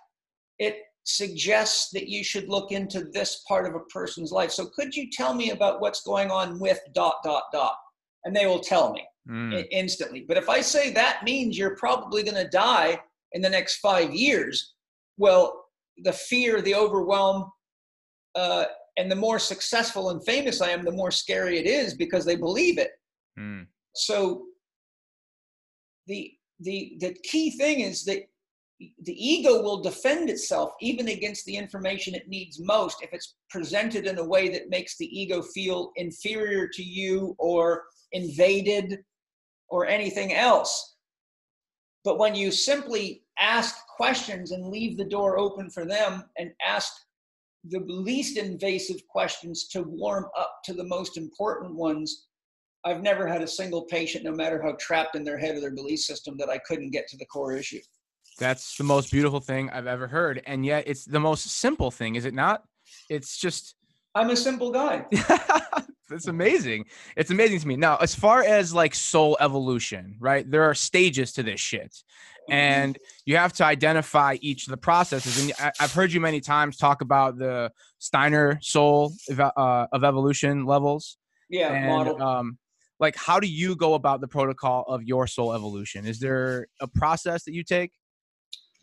[0.60, 4.52] it suggests that you should look into this part of a person's life.
[4.52, 7.76] So could you tell me about what's going on with dot, dot, dot?
[8.24, 9.56] And they will tell me Mm.
[9.56, 10.22] i- instantly.
[10.28, 13.00] But if I say that means you're probably going to die
[13.34, 14.74] in the next five years,
[15.18, 15.66] well,
[15.98, 17.52] the fear, the overwhelm,
[18.34, 18.66] uh,
[18.98, 22.36] and the more successful and famous I am, the more scary it is because they
[22.36, 22.92] believe it.
[23.40, 23.68] Mm.
[23.96, 24.48] So
[26.08, 28.24] the the the key thing is that
[29.04, 34.08] the ego will defend itself even against the information it needs most if it's presented
[34.08, 39.00] in a way that makes the ego feel inferior to you or invaded
[39.70, 40.96] or anything else.
[42.04, 46.92] But when you simply ask questions and leave the door open for them and ask
[47.66, 52.28] the least invasive questions to warm up to the most important ones,
[52.84, 55.76] I've never had a single patient, no matter how trapped in their head or their
[55.76, 57.82] belief system, that I couldn't get to the core issue.
[58.42, 60.42] That's the most beautiful thing I've ever heard.
[60.48, 62.64] And yet it's the most simple thing, is it not?
[63.08, 63.76] It's just
[64.16, 65.06] I'm a simple guy.
[66.12, 66.86] it's amazing.
[67.16, 67.76] It's amazing to me.
[67.76, 70.50] Now, as far as like soul evolution, right?
[70.50, 71.96] There are stages to this shit.
[72.50, 75.40] And you have to identify each of the processes.
[75.40, 81.18] And I've heard you many times talk about the Steiner soul uh, of evolution levels.
[81.48, 82.22] Yeah, and model.
[82.22, 82.58] um,
[83.00, 86.06] like, how do you go about the protocol of your soul evolution?
[86.08, 87.92] Is there a process that you take?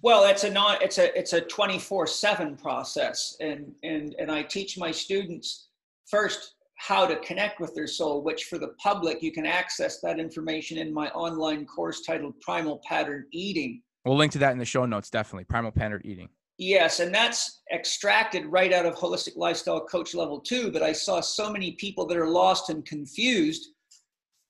[0.02, 4.78] Well, it's a non it's a it's a 24/7 process and and and I teach
[4.78, 5.68] my students
[6.06, 10.20] first how to connect with their soul, which for the public you can access that
[10.20, 13.82] information in my online course titled Primal Pattern Eating.
[14.04, 15.44] We'll link to that in the show notes, definitely.
[15.44, 16.28] Primal pattern eating.
[16.56, 20.72] Yes, and that's extracted right out of holistic lifestyle coach level two.
[20.72, 23.68] But I saw so many people that are lost and confused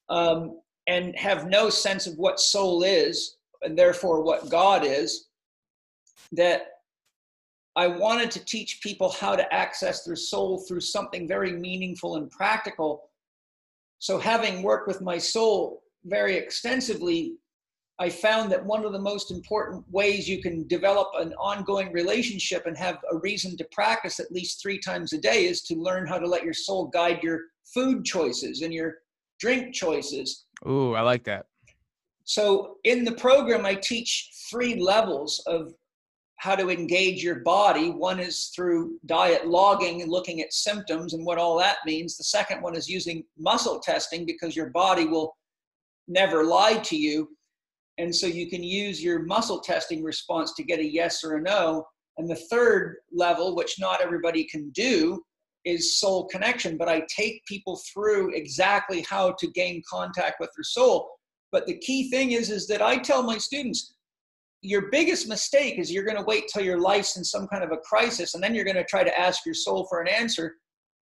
[0.09, 5.28] um, and have no sense of what soul is and therefore what God is
[6.33, 6.63] that
[7.77, 12.29] I wanted to teach people how to access their soul through something very meaningful and
[12.31, 13.11] practical.
[14.01, 17.37] So, having worked with my soul very extensively,
[18.01, 22.67] I found that one of the most important ways you can develop an ongoing relationship
[22.67, 26.07] and have a reason to practice at least three times a day is to learn
[26.07, 27.41] how to let your soul guide your
[27.75, 28.99] food choices and your
[29.41, 30.47] drink choices.
[30.67, 31.47] Ooh, I like that.
[32.25, 35.75] So, in the program, I teach three levels of
[36.39, 37.91] how to engage your body.
[37.91, 42.17] One is through diet logging and looking at symptoms and what all that means.
[42.17, 45.37] The second one is using muscle testing because your body will
[46.07, 47.29] never lie to you.
[47.99, 51.43] And so you can use your muscle testing response to get a yes or a
[51.43, 51.85] no.
[52.19, 55.21] And the third level, which not everybody can do,
[55.65, 56.77] is soul connection.
[56.77, 61.11] But I take people through exactly how to gain contact with their soul.
[61.51, 63.95] But the key thing is, is that I tell my students,
[64.61, 67.71] your biggest mistake is you're going to wait till your life's in some kind of
[67.71, 70.57] a crisis and then you're going to try to ask your soul for an answer.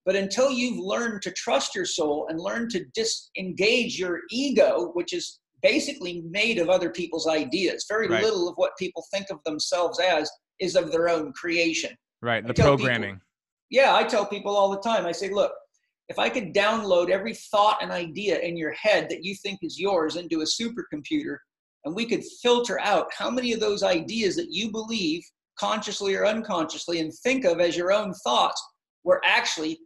[0.04, 5.12] But until you've learned to trust your soul and learn to disengage your ego, which
[5.12, 8.22] is basically made of other people's ideas, very Right.
[8.22, 10.30] little of what people think of themselves as
[10.60, 11.96] is of their own creation.
[12.22, 12.46] Right.
[12.46, 13.20] The tell people- programming.
[13.70, 15.06] Yeah, I tell people all the time.
[15.06, 15.52] I say, look,
[16.08, 19.76] if I could download every thought and idea in your head that you think is
[19.80, 21.38] yours into a supercomputer,
[21.86, 25.22] and we could filter out how many of those ideas that you believe
[25.58, 28.62] consciously or unconsciously and think of as your own thoughts
[29.04, 29.78] were actually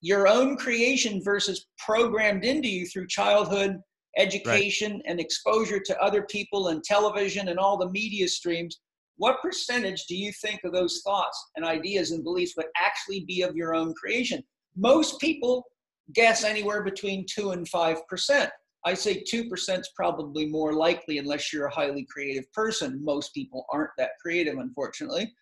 [0.00, 3.76] your own creation versus programmed into you through childhood,
[4.16, 8.80] education, and exposure to other people and television and all the media streams
[9.20, 13.42] what percentage do you think of those thoughts and ideas and beliefs would actually be
[13.42, 14.42] of your own creation?
[14.74, 15.66] Most people
[16.14, 18.48] guess anywhere between 2 and 5%.
[18.84, 23.04] I say 2% is probably more likely unless you're a highly creative person.
[23.04, 25.32] Most people aren't that creative, unfortunately.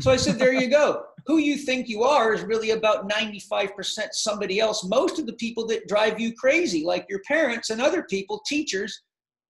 [0.00, 1.04] So I said, there you go.
[1.26, 3.70] Who you think you are is really about 95%
[4.12, 4.84] somebody else.
[4.84, 9.02] Most of the people that drive you crazy, like your parents and other people, teachers,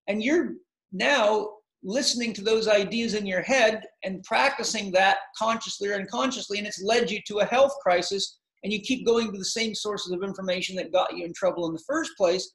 [0.07, 0.55] and you're
[0.93, 1.51] now
[1.84, 6.82] listening to those ideas in your head and practicing that consciously or unconsciously, and it's
[6.82, 10.22] led you to a health crisis, and you keep going to the same sources of
[10.22, 12.51] information that got you in trouble in the first place.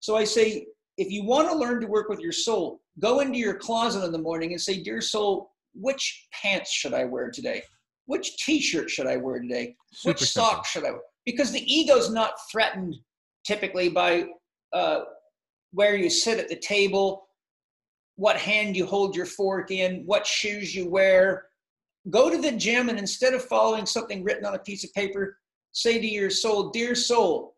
[0.00, 3.38] So I say, if you want to learn to work with your soul, go into
[3.38, 7.62] your closet in the morning and say, Dear soul, which pants should I wear today?
[8.06, 9.76] Which t shirt should I wear today?
[9.92, 11.00] Super which socks should I wear?
[11.24, 12.96] Because the ego's not threatened
[13.44, 14.26] typically by
[14.72, 15.00] uh,
[15.72, 17.28] where you sit at the table,
[18.16, 21.46] what hand you hold your fork in, what shoes you wear.
[22.10, 25.38] Go to the gym and instead of following something written on a piece of paper,
[25.72, 27.54] say to your soul, Dear soul,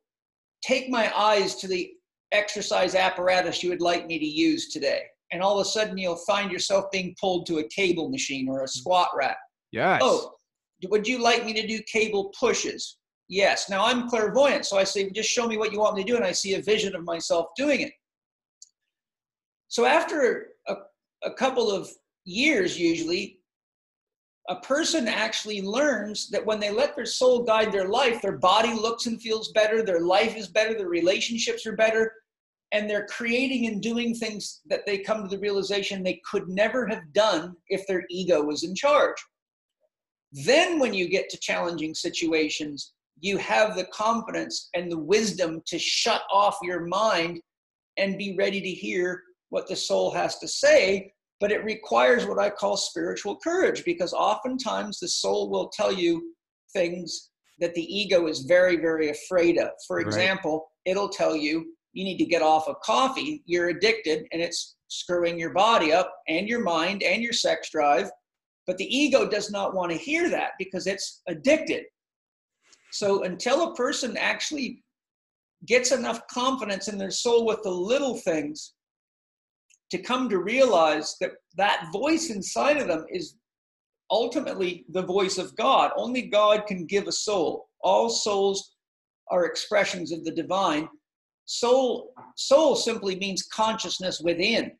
[0.62, 1.92] take my eyes to the
[2.32, 5.02] exercise apparatus you would like me to use today.
[5.32, 8.60] And all of a sudden, you'll find yourself being pulled to a cable machine or
[8.60, 8.78] a mm-hmm.
[8.78, 9.36] squat rack.
[9.72, 10.00] Yes.
[10.02, 10.32] Oh,
[10.88, 12.98] would you like me to do cable pushes?
[13.28, 13.70] Yes.
[13.70, 16.16] Now I'm clairvoyant, so I say, just show me what you want me to do,
[16.16, 17.92] and I see a vision of myself doing it.
[19.68, 20.74] So after a,
[21.22, 21.88] a couple of
[22.24, 23.39] years, usually,
[24.50, 28.74] a person actually learns that when they let their soul guide their life, their body
[28.74, 32.12] looks and feels better, their life is better, their relationships are better,
[32.72, 36.84] and they're creating and doing things that they come to the realization they could never
[36.88, 39.16] have done if their ego was in charge.
[40.32, 45.78] Then, when you get to challenging situations, you have the confidence and the wisdom to
[45.78, 47.40] shut off your mind
[47.98, 51.12] and be ready to hear what the soul has to say.
[51.40, 56.34] But it requires what I call spiritual courage because oftentimes the soul will tell you
[56.72, 59.70] things that the ego is very, very afraid of.
[59.86, 60.06] For Right.
[60.06, 64.76] example, it'll tell you you need to get off of coffee, you're addicted, and it's
[64.88, 68.10] screwing your body up and your mind and your sex drive.
[68.66, 71.84] But the ego does not want to hear that because it's addicted.
[72.92, 74.84] So until a person actually
[75.66, 78.74] gets enough confidence in their soul with the little things
[79.90, 83.36] to come to realize that that voice inside of them is
[84.10, 85.90] ultimately the voice of God.
[85.96, 87.68] Only God can give a soul.
[87.82, 88.74] All souls
[89.30, 90.88] are expressions of the divine.
[91.46, 94.72] Soul soul simply means consciousness within.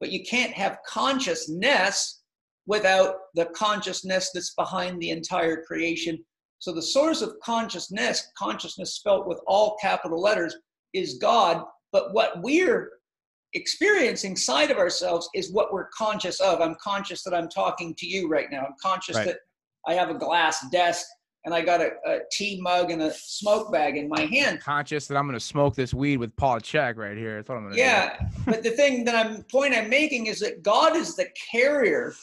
[0.00, 2.22] But you can't have consciousness
[2.66, 6.24] without the consciousness that's behind the entire creation.
[6.58, 10.56] So the source of consciousness, consciousness spelt with all capital letters,
[10.94, 11.62] is God.
[11.92, 12.90] But what we're
[13.54, 16.60] experiencing side of ourselves is what we're conscious of.
[16.60, 18.64] I'm conscious that I'm talking to you right now.
[18.66, 19.26] I'm conscious Right.
[19.26, 19.38] that
[19.86, 21.06] I have a glass desk
[21.44, 24.60] and I got a, a tea mug and a smoke bag in my hand.
[24.60, 27.36] Conscious that I'm going to smoke this weed with Paul Chek right here.
[27.36, 30.40] That's what I'm going to Yeah, but the thing that I'm point I'm making is
[30.40, 32.14] that God is the carrier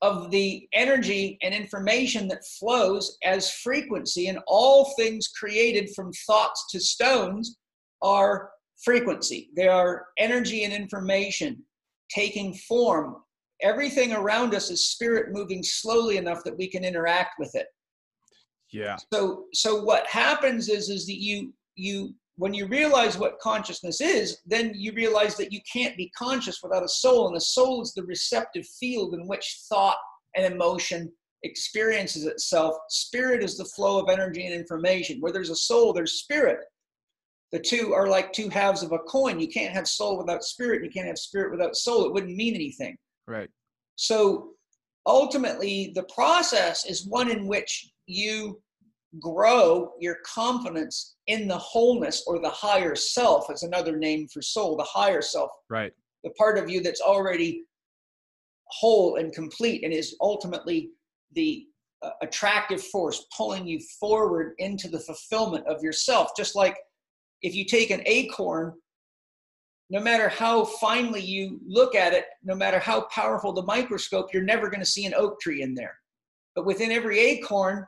[0.00, 6.66] of the energy and information that flows as frequency, and all things created from thoughts
[6.72, 7.56] to stones
[8.02, 8.50] are
[8.84, 9.50] frequency.
[9.56, 11.62] They are energy and information
[12.10, 13.16] taking form.
[13.62, 17.66] Everything around us is spirit moving slowly enough that we can interact with it
[18.70, 18.96] Yeah.
[19.12, 24.38] so so what happens is is that you you when you realize what consciousness is
[24.46, 27.92] then you realize that you can't be conscious without a soul and a soul is
[27.94, 29.96] the receptive field in which thought
[30.34, 31.10] and emotion
[31.44, 36.14] experiences itself spirit is the flow of energy and information where there's a soul there's
[36.14, 36.58] spirit
[37.52, 40.82] the two are like two halves of a coin you can't have soul without spirit
[40.82, 42.96] you can't have spirit without soul it wouldn't mean anything
[43.28, 43.50] Right.
[43.96, 44.52] so
[45.06, 48.60] ultimately, the process is one in which you
[49.20, 54.76] grow your confidence in the wholeness or the higher self, is another name for soul,
[54.76, 55.92] the higher self, Right.
[56.24, 57.64] the part of you that's already
[58.66, 60.90] whole and complete and is ultimately
[61.32, 61.66] the
[62.02, 66.30] uh, attractive force pulling you forward into the fulfillment of yourself.
[66.36, 66.76] Just like
[67.42, 68.74] if you take an acorn,
[69.90, 74.42] no matter how finely you look at it, no matter how powerful the microscope, you're
[74.42, 75.94] never going to see an oak tree in there.
[76.54, 77.86] But within every acorn,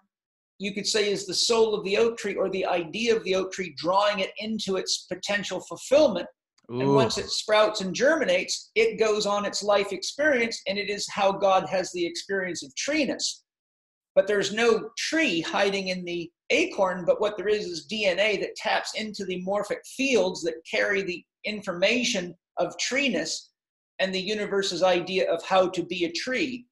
[0.58, 3.34] you could say is the soul of the oak tree or the idea of the
[3.34, 6.26] oak tree drawing it into its potential fulfillment
[6.70, 6.80] Ooh.
[6.80, 11.06] and once it sprouts and germinates it goes on its life experience and it is
[11.10, 13.42] how god has the experience of treeness
[14.14, 18.54] but there's no tree hiding in the acorn but what there is is dna that
[18.56, 23.50] taps into the morphic fields that carry the information of treeness
[23.98, 26.66] and the universe's idea of how to be a tree.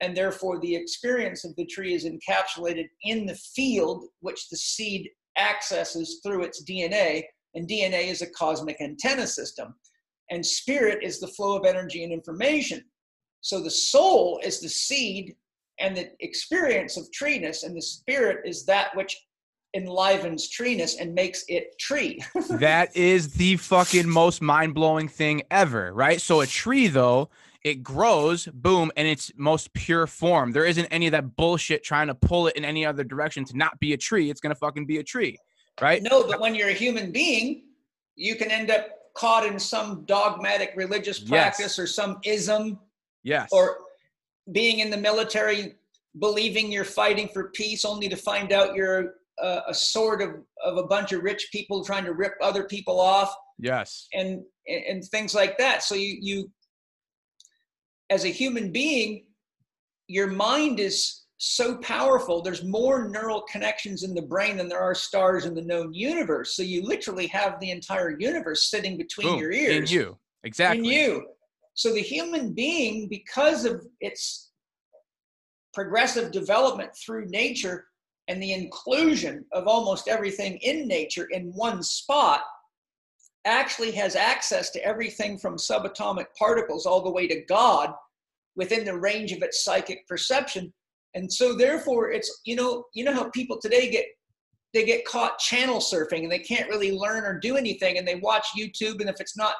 [0.00, 5.08] And therefore the experience of the tree is encapsulated in the field which the seed
[5.36, 7.24] accesses through its DNA,
[7.54, 9.74] and DNA is a cosmic antenna system,
[10.30, 12.84] and spirit is the flow of energy and information.
[13.40, 15.34] So the soul is the seed
[15.80, 19.16] and the experience of treeness, and the spirit is that which
[19.74, 22.22] enlivens treeness and makes it tree.
[22.50, 26.20] that is the fucking most mind blowing thing ever, right?
[26.20, 27.28] So a tree, though,
[27.64, 30.52] it grows, boom, in its most pure form.
[30.52, 33.56] There isn't any of that bullshit trying to pull it in any other direction to
[33.56, 34.30] not be a tree.
[34.30, 35.36] It's gonna fucking be a tree,
[35.80, 36.02] right?
[36.02, 37.64] No, but when you're a human being,
[38.16, 41.78] you can end up caught in some dogmatic religious practice yes.
[41.78, 42.78] or some ism.
[43.24, 43.48] Yes.
[43.52, 43.78] Or
[44.52, 45.74] being in the military,
[46.18, 50.30] believing you're fighting for peace, only to find out you're a, a sword of,
[50.64, 53.34] of a bunch of rich people trying to rip other people off.
[53.58, 54.08] Yes.
[54.12, 55.82] And and things like that.
[55.82, 56.50] So you you
[58.10, 59.24] as a human being,
[60.06, 62.42] your mind is so powerful.
[62.42, 66.56] There's more neural connections in the brain than there are stars in the known universe.
[66.56, 69.90] So you literally have the entire universe sitting between Boom, your ears.
[69.90, 70.18] In you.
[70.42, 70.78] Exactly.
[70.78, 71.26] In you.
[71.78, 74.50] So the human being, because of its
[75.72, 77.86] progressive development through nature
[78.26, 82.40] and the inclusion of almost everything in nature in one spot,
[83.44, 87.92] actually has access to everything from subatomic particles all the way to God
[88.56, 90.72] within the range of its psychic perception.
[91.14, 94.06] And so therefore it's, you know, you know how people today get
[94.74, 98.16] they get caught channel surfing and they can't really learn or do anything and they
[98.16, 99.54] watch YouTube and if it's not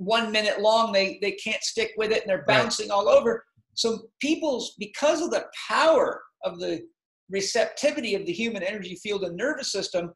[0.00, 2.94] one minute long, they they can't stick with it and they're bouncing right.
[2.94, 3.44] all over.
[3.74, 6.82] So people's because of the power of the
[7.28, 10.12] receptivity of the human energy field and nervous system,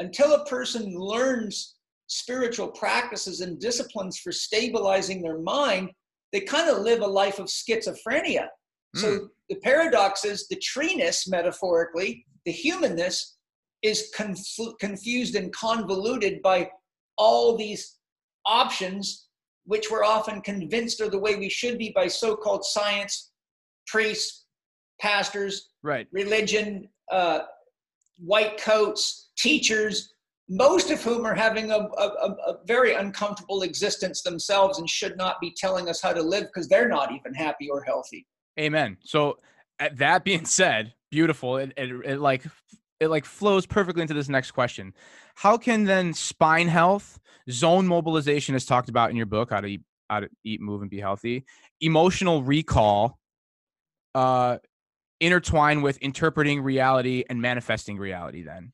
[0.00, 1.76] until a person learns
[2.08, 5.90] spiritual practices and disciplines for stabilizing their mind,
[6.32, 8.46] they kind of live a life of schizophrenia.
[8.96, 9.00] Mm.
[9.00, 9.24] So hmm.
[9.48, 13.36] the paradox is the treeness, metaphorically, the humanness
[13.82, 16.70] is conf- confused and convoluted by
[17.16, 17.98] all these
[18.46, 19.27] options,
[19.68, 23.32] which we're often convinced are the way we should be by so called science,
[23.86, 24.46] priests,
[24.98, 26.08] pastors, right.
[26.10, 27.40] religion, uh,
[28.16, 30.14] white coats, teachers,
[30.48, 32.06] most of whom are having a, a,
[32.46, 36.66] a, very uncomfortable existence themselves and should not be telling us how to live because
[36.66, 38.26] they're not even happy or healthy.
[38.58, 38.96] Amen.
[39.02, 39.36] So,
[39.96, 41.58] that being said, beautiful.
[41.58, 42.46] It, it, it like
[43.00, 44.94] it like flows perfectly into this next question.
[45.38, 49.68] How can then spine health, zone mobilization, as talked about in your book, how to
[49.68, 51.44] eat, how to eat, move, and be healthy,
[51.80, 53.20] emotional recall,
[54.16, 54.58] uh,
[55.20, 58.42] intertwine with interpreting reality and manifesting reality?
[58.42, 58.72] Then.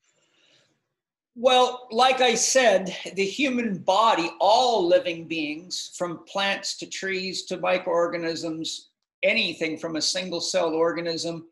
[1.35, 7.57] Well, like I said, the human body, all living beings, from plants to trees to
[7.57, 8.89] microorganisms,
[9.21, 11.45] anything from a single cell organism,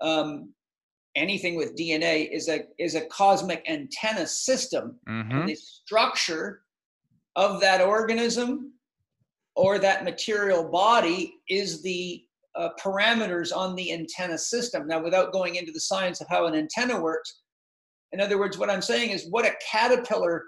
[0.00, 0.50] um,
[1.16, 4.98] anything with DNA is a is a cosmic antenna system.
[5.08, 5.32] Mm-hmm.
[5.32, 6.62] And the structure
[7.36, 8.72] of that organism
[9.56, 12.24] or that material body is the
[12.56, 14.86] uh, parameters on the antenna system.
[14.86, 17.42] Now, without going into the science of how an antenna works,
[18.12, 20.44] in other words, what I'm saying is what a caterpillar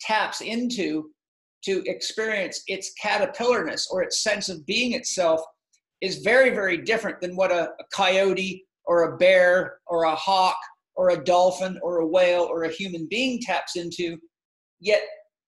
[0.00, 1.10] taps into
[1.64, 5.40] to experience its caterpillarness or its sense of being itself
[6.02, 10.58] is very, very different than what a, a coyote or a bear or a hawk
[10.94, 14.16] or a dolphin or a whale or a human being taps into.
[14.80, 15.02] Yet,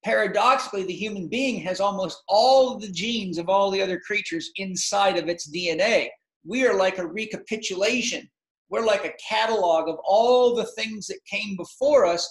[0.04, 5.16] paradoxically, the human being has almost all the genes of all the other creatures inside
[5.16, 6.08] of its DNA.
[6.44, 8.28] We are like a recapitulation
[8.70, 12.28] we're like a catalog of all the things that came before us.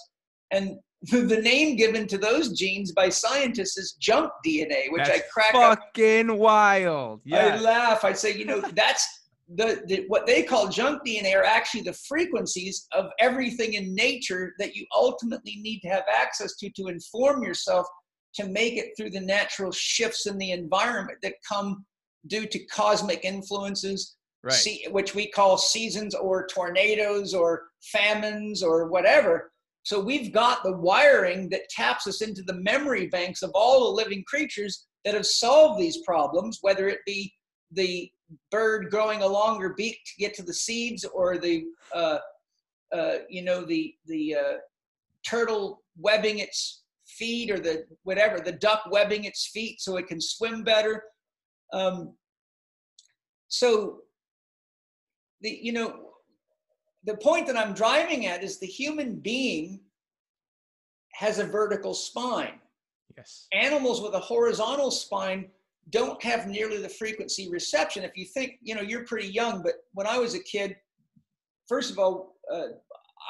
[0.50, 5.22] And the name given to those genes by scientists is junk DNA, which that's I
[5.32, 6.38] crack fucking up.
[6.38, 7.20] wild.
[7.24, 7.54] Yeah.
[7.54, 8.04] I laugh.
[8.04, 9.06] I say, you know, that's
[9.54, 14.54] the, the what they call junk DNA are actually the frequencies of everything in nature
[14.58, 17.86] that you ultimately need to have access to to inform yourself
[18.34, 21.84] to make it through the natural shifts in the environment that come
[22.26, 24.52] due to cosmic influences right.
[24.52, 29.50] see, which we call seasons or tornadoes or famines or whatever.
[29.82, 34.02] So we've got the wiring that taps us into the memory banks of all the
[34.02, 37.32] living creatures that have solved these problems, whether it be
[37.72, 38.10] the
[38.50, 41.64] bird growing a longer beak to get to the seeds or the
[41.94, 42.18] uh,
[42.94, 44.54] uh, you know the the uh,
[45.26, 50.20] turtle webbing its feet or the whatever the duck webbing its feet so it can
[50.20, 51.02] swim better.
[51.72, 52.14] Um,
[53.48, 54.00] so
[55.40, 56.04] the you know
[57.04, 59.80] the point that i'm driving at is the human being
[61.12, 62.60] has a vertical spine.
[63.16, 63.48] Yes.
[63.52, 65.48] Animals with a horizontal spine
[65.90, 68.04] don't have nearly the frequency reception.
[68.04, 70.76] If you think you know you're pretty young but when i was a kid
[71.68, 72.68] first of all uh,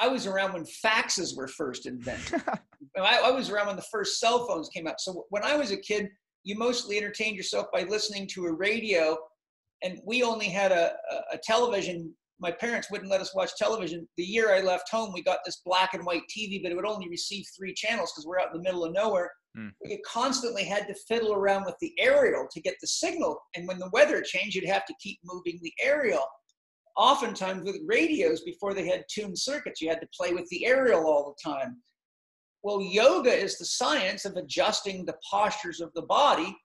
[0.00, 2.42] i was around when faxes were first invented.
[2.96, 5.00] I, I was around when the first cell phones came out.
[5.00, 6.08] So when i was a kid
[6.44, 9.16] you mostly entertained yourself by listening to a radio
[9.82, 12.12] and we only had a, a, a television.
[12.40, 14.08] My parents wouldn't let us watch television.
[14.16, 16.86] The year i left home we got this black and white tv but it would
[16.86, 19.72] only receive three channels because we're out in the middle of nowhere Mm.
[19.84, 23.78] you constantly had to fiddle around with the aerial to get the signal and when
[23.78, 26.24] the weather changed you'd have to keep moving the aerial
[26.96, 31.06] oftentimes with radios before they had tuned circuits you had to play with the aerial
[31.06, 31.76] all the time
[32.62, 36.56] well yoga is the science of adjusting the postures of the body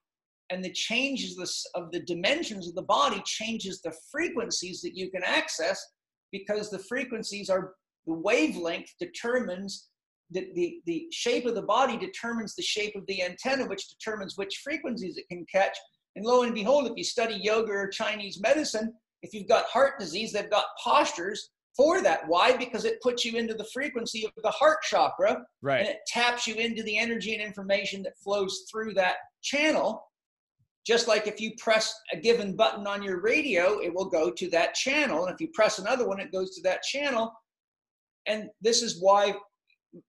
[0.50, 5.24] and the changes of the dimensions of the body changes the frequencies that you can
[5.24, 5.84] access
[6.30, 7.72] because the frequencies are
[8.06, 9.88] the wavelength determines
[10.30, 14.36] the, the, the shape of the body determines the shape of the antenna which determines
[14.36, 15.76] which frequencies it can catch
[16.16, 19.98] and lo and behold if you study yoga or chinese medicine if you've got heart
[19.98, 24.32] disease they've got postures for that why because it puts you into the frequency of
[24.42, 25.80] the heart chakra right?
[25.80, 30.10] and it taps you into the energy and information that flows through that channel.
[30.86, 34.50] Just like if you press a given button on your radio, it will go to
[34.50, 35.24] that channel.
[35.24, 37.32] And if you press another one, it goes to that channel.
[38.26, 39.34] And this is why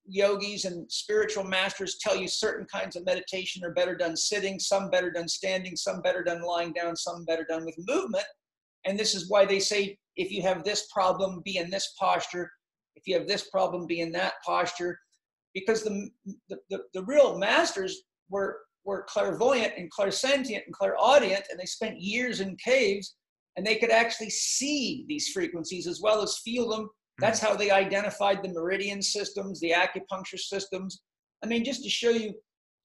[0.07, 4.89] yogis and spiritual masters tell you certain kinds of meditation are better done sitting, some
[4.89, 8.25] better done standing, some better done lying down, some better done with movement.
[8.85, 12.51] And this is why they say if you have this problem, be in this posture.
[12.95, 14.97] If you have this problem, be in that posture
[15.55, 16.09] because the,
[16.49, 21.99] the, the, the real masters were, were clairvoyant and clairsentient and clairaudient, and they spent
[21.99, 23.15] years in caves,
[23.55, 26.89] and they could actually see these frequencies as well as feel them.
[27.19, 27.47] That's hmm.
[27.47, 31.01] how they identified the meridian systems, the acupuncture systems.
[31.43, 32.33] I mean, just to show you,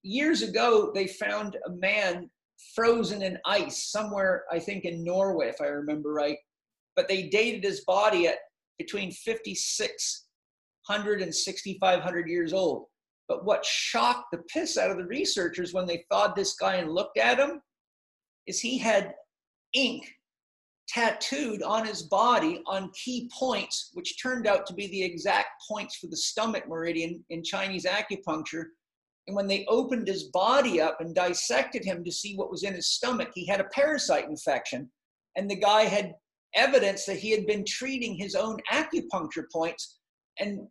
[0.03, 2.31] years ago, they found a man
[2.75, 6.37] frozen in ice somewhere, I think in Norway, if I remember right.
[6.97, 8.39] But they dated his body at
[8.79, 12.87] between 5,600 and 6,500 years old.
[13.29, 16.91] But what shocked the piss out of the researchers when they thawed this guy and
[16.91, 17.61] looked at him
[18.47, 19.15] is he had
[19.73, 20.11] ink
[20.93, 25.97] tattooed on his body on key points, which turned out to be the exact points
[25.97, 28.65] for the stomach meridian in Chinese acupuncture.
[29.27, 32.75] And when they opened his body up and dissected him to see what was in
[32.75, 34.91] his stomach, he had a parasite infection.
[35.37, 36.15] And the guy had
[36.55, 39.99] evidence that he had been treating his own acupuncture points.
[40.41, 40.67] And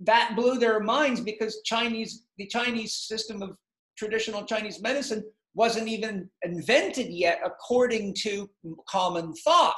[0.00, 3.56] that blew their minds because Chinese, the Chinese system of
[3.96, 5.24] traditional Chinese medicine
[5.54, 8.48] wasn't even invented yet according to
[8.88, 9.76] common thought.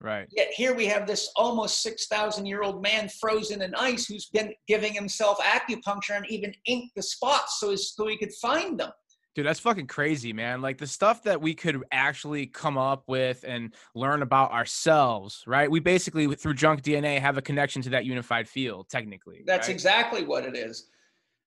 [0.00, 4.26] right Yet here we have this almost 6,000 year old man frozen in ice who's
[4.26, 8.80] been giving himself acupuncture and even inked the spots so, his, so he could find
[8.80, 8.90] them.
[9.36, 10.60] Dude, that's fucking crazy, man.
[10.60, 15.70] Like the stuff that we could actually come up with and learn about ourselves, right?
[15.70, 19.42] We basically, through junk DNA, have a connection to that unified field, technically.
[19.46, 19.72] That's right?
[19.72, 20.88] exactly what it is.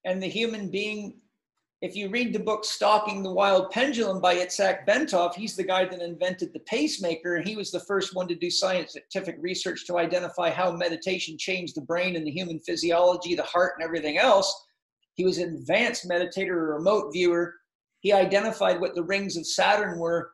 [0.06, 1.20] And the human being,
[1.84, 5.84] if you read the book Stalking the Wild Pendulum by Itzhak Bentov, he's the guy
[5.84, 7.42] that invented the pacemaker.
[7.42, 11.82] He was the first one to do scientific research to identify how meditation changed the
[11.82, 14.66] brain and the human physiology, the heart, and everything else.
[15.16, 17.54] He was an advanced meditator, a remote viewer.
[18.00, 20.32] He identified what the rings of Saturn were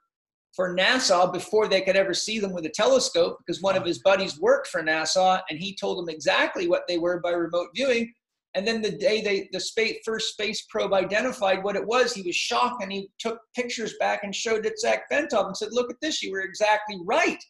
[0.55, 4.03] for NASA before they could ever see them with a telescope because one of his
[4.03, 8.13] buddies worked for NASA and he told them exactly what they were by remote viewing.
[8.55, 12.23] And then the day they the space, first space probe identified what it was, he
[12.23, 15.69] was shocked and he took pictures back and showed it to Zach Bentov and said,
[15.71, 17.43] "Look at this, you were exactly right."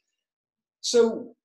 [0.82, 1.36] So,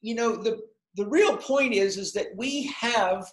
[0.00, 0.60] you know, the
[0.96, 3.26] the real point is is that we have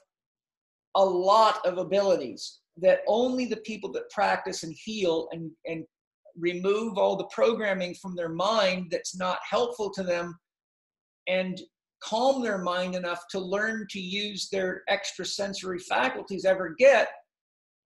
[0.95, 5.85] a lot of abilities that only the people that practice and heal and and
[6.37, 10.37] remove all the programming from their mind that's not helpful to them
[11.27, 11.61] and
[12.03, 17.09] calm their mind enough to learn to use their extrasensory faculties ever get.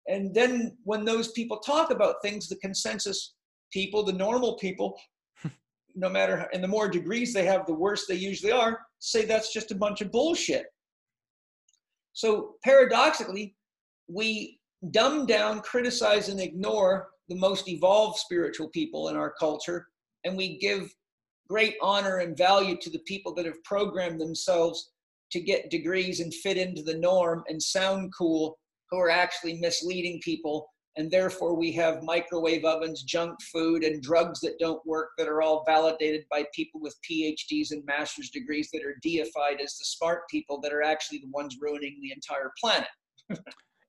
[0.09, 3.35] And then when those people talk about things, the consensus
[3.73, 4.99] people, the normal people,
[5.95, 9.53] no matter, and the more degrees they have, the worse they usually are, say that's
[9.53, 10.67] just a bunch of bullshit.
[12.13, 13.55] So paradoxically,
[14.09, 14.59] we
[14.91, 19.87] dumb down, criticize, and ignore the most evolved spiritual people in our culture,
[20.25, 20.93] and we give
[21.49, 24.93] great honor and value to the people that have programmed themselves
[25.31, 28.59] to get degrees and fit into the norm and sound cool,
[28.91, 30.69] who are actually misleading people.
[30.97, 35.41] And therefore, we have microwave ovens, junk food, and drugs that don't work that are
[35.41, 40.29] all validated by people with PhDs and master's degrees that are deified as the smart
[40.31, 42.89] people that are actually the ones ruining the entire planet.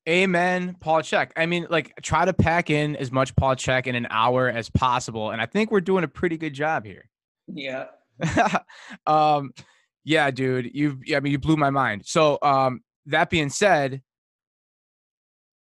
[0.08, 1.32] Amen, Paul Chek.
[1.36, 4.70] I mean, like, try to pack in as much Paul Chek in an hour as
[4.70, 7.10] possible, and I think we're doing a pretty good job here.
[7.47, 7.85] Yeah.
[9.07, 9.51] um,
[10.05, 10.99] yeah, dude, you.
[11.15, 12.03] I mean, you blew my mind.
[12.05, 14.01] So, um, that being said,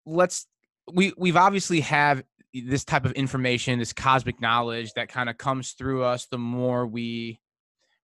[0.05, 0.47] let's
[0.91, 2.23] we we've obviously have
[2.53, 6.85] this type of information, this cosmic knowledge that kind of comes through us the more
[6.85, 7.39] we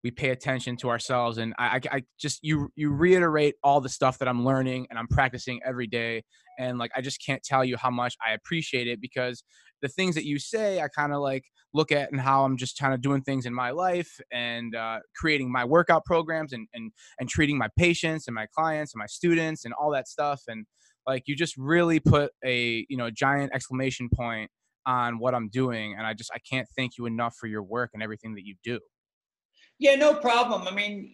[0.02, 4.18] we pay attention to ourselves and I, I just you you reiterate all the stuff
[4.18, 6.24] that i'm learning and i'm practicing every day
[6.58, 9.44] and like i just can't tell you how much i appreciate it because
[9.82, 12.78] the things that you say i kind of like look at and how i'm just
[12.78, 16.92] kind of doing things in my life and uh, creating my workout programs and and
[17.18, 20.66] and treating my patients and my clients and my students and all that stuff and
[21.06, 24.50] like you just really put a you know giant exclamation point
[24.86, 27.90] on what i'm doing and i just i can't thank you enough for your work
[27.94, 28.78] and everything that you do
[29.82, 30.68] yeah, no problem.
[30.68, 31.12] I mean,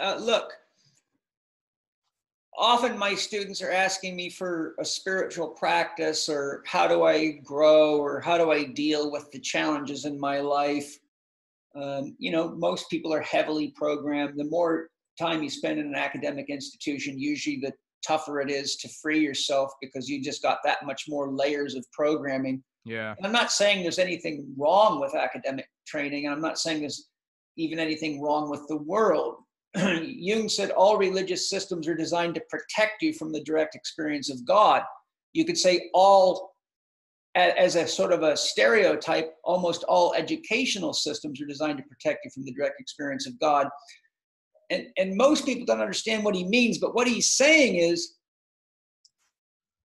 [0.00, 0.52] uh, look,
[2.56, 7.98] often my students are asking me for a spiritual practice or how do I grow
[7.98, 10.98] or how do I deal with the challenges in my life.
[11.74, 14.38] Um, you know, most people are heavily programmed.
[14.38, 14.88] The more
[15.18, 17.72] time you spend in an academic institution, usually the
[18.06, 21.86] tougher it is to free yourself because you just got that much more layers of
[21.92, 22.62] programming.
[22.84, 23.14] Yeah.
[23.16, 26.28] And I'm not saying there's anything wrong with academic training.
[26.28, 27.08] I'm not saying there's
[27.56, 29.36] even anything wrong with the world.
[30.04, 34.44] Jung said all religious systems are designed to protect you from the direct experience of
[34.44, 34.82] God.
[35.32, 36.54] You could say all,
[37.34, 42.30] as a sort of a stereotype, almost all educational systems are designed to protect you
[42.30, 43.68] from the direct experience of God.
[44.70, 48.16] And, and most people don't understand what he means, but what he's saying is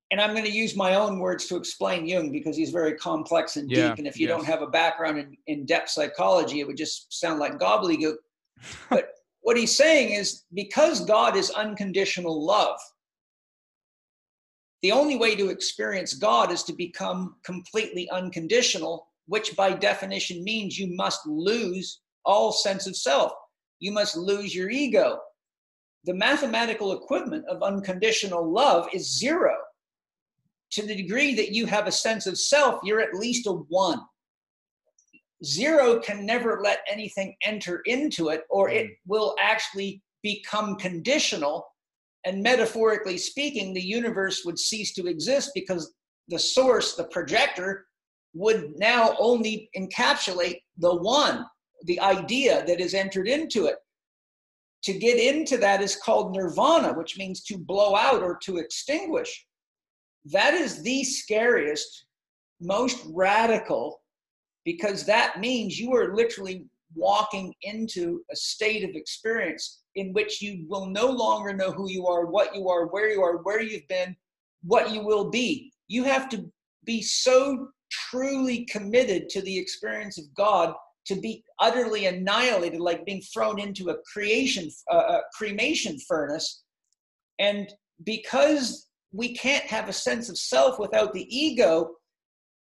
[0.09, 3.57] and I'm going to use my own words to explain Jung because he's very complex
[3.57, 3.97] and yeah, deep.
[3.97, 4.37] And if you yes.
[4.37, 8.15] don't have a background in, in depth psychology, it would just sound like gobbledygook.
[8.89, 9.09] but
[9.47, 12.77] what he's saying is because God is unconditional love,
[14.81, 20.77] the only way to experience God is to become completely unconditional, which by definition means
[20.77, 23.31] you must lose all sense of self.
[23.79, 25.17] You must lose your ego.
[26.03, 29.55] The mathematical equivalent of unconditional love is zero
[30.71, 34.01] to the degree that you have a sense of self, you're at least a one.
[35.43, 38.95] Zero can never let anything enter into it, or it mm.
[39.05, 41.65] will actually become conditional.
[42.25, 45.93] And metaphorically speaking, the universe would cease to exist because
[46.27, 47.85] the source, the projector,
[48.33, 51.45] would now only encapsulate the one,
[51.83, 53.75] the idea that is entered into it.
[54.83, 59.47] To get into that is called nirvana, which means to blow out or to extinguish
[60.31, 62.05] that is the scariest,
[62.59, 64.01] most radical,
[64.67, 70.65] because that means you are literally walking into a state of experience in which you
[70.67, 73.87] will no longer know who you are, what you are, where you are, where you've
[73.87, 74.13] been,
[74.63, 75.71] what you will be.
[75.87, 76.51] You have to
[76.83, 80.73] be so truly committed to the experience of God
[81.05, 86.63] to be utterly annihilated, like being thrown into a creation, uh, a cremation furnace.
[87.39, 91.91] And because we can't have a sense of self without the ego.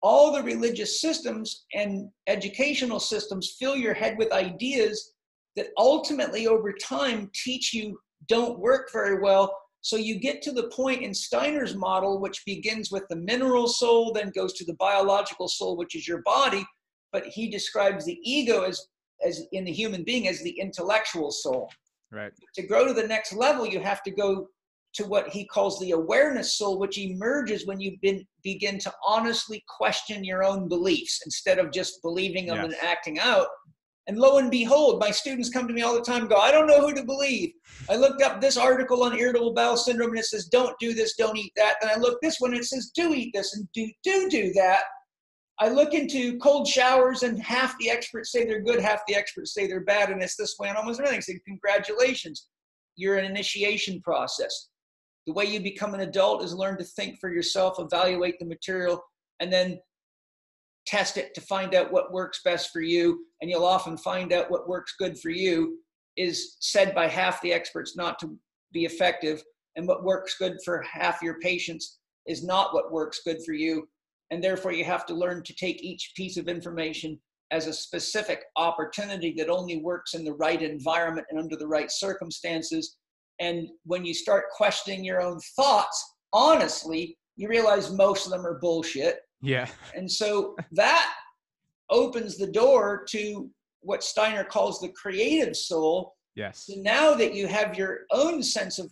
[0.01, 5.13] All the religious systems and educational systems fill your head with ideas
[5.55, 9.55] that ultimately, over time, teach you don't work very well.
[9.81, 14.11] So you get to the point in Steiner's model, which begins with the mineral soul,
[14.11, 16.65] then goes to the biological soul, which is your body.
[17.11, 18.87] But he describes the ego as,
[19.25, 21.69] as in the human being as the intellectual soul.
[22.11, 22.33] Right.
[22.55, 24.49] To grow to the next level, you have to go
[24.95, 29.63] to what he calls the awareness soul, which emerges when you been, begin to honestly
[29.77, 32.65] question your own beliefs instead of just believing them Yes.
[32.65, 33.47] and acting out.
[34.07, 36.49] And lo and behold, my students come to me all the time and go, I
[36.49, 37.51] don't know who to believe.
[37.89, 41.15] I looked up this article on irritable bowel syndrome and it says, don't do this,
[41.17, 41.75] don't eat that.
[41.81, 44.53] Then I look this one and it says, do eat this and do, do, do
[44.53, 44.83] that.
[45.59, 49.53] I look into cold showers and half the experts say they're good, half the experts
[49.53, 50.09] say they're bad.
[50.09, 51.17] And it's this way on almost everything.
[51.17, 52.47] I say, congratulations,
[52.95, 54.69] you're an initiation process.
[55.27, 59.03] The way you become an adult is learn to think for yourself, evaluate the material,
[59.41, 59.79] and then
[60.87, 64.49] test it to find out what works best for you, and you'll often find out
[64.49, 65.79] what works good for you
[66.15, 68.39] is said by half the experts not to
[68.71, 69.43] be effective,
[69.75, 73.87] and what works good for half your patients is not what works good for you.
[74.31, 77.19] And therefore, you have to learn to take each piece of information
[77.51, 81.91] as a specific opportunity that only works in the right environment and under the right
[81.91, 82.97] circumstances.
[83.39, 88.59] And when you start questioning your own thoughts, honestly, you realize most of them are
[88.59, 89.19] bullshit.
[89.41, 89.67] Yeah.
[89.95, 91.13] And so that
[91.89, 93.49] opens the door to
[93.81, 96.15] what Steiner calls the creative soul.
[96.35, 96.65] Yes.
[96.67, 98.91] So now that you have your own sense of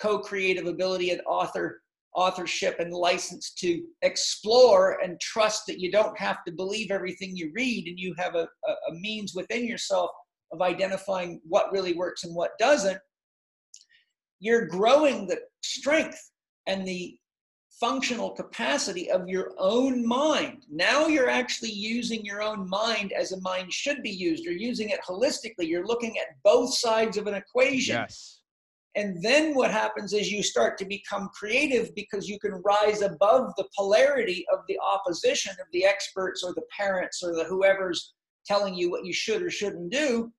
[0.00, 1.80] co-creative ability and author
[2.14, 7.52] authorship and license to explore and trust that you don't have to believe everything you
[7.54, 10.10] read and you have a, a, a means within yourself
[10.50, 12.98] of identifying what really works and what doesn't
[14.40, 16.30] you're growing the strength
[16.66, 17.18] and the
[17.80, 20.64] functional capacity of your own mind.
[20.70, 24.44] Now you're actually using your own mind as a mind should be used.
[24.44, 25.68] You're using it holistically.
[25.68, 27.96] You're looking at both sides of an equation.
[27.96, 28.40] Yes.
[28.94, 33.52] And then what happens is you start to become creative because you can rise above
[33.58, 38.14] the polarity of the opposition of the experts or the parents or the whoever's
[38.46, 40.32] telling you what you should or shouldn't do.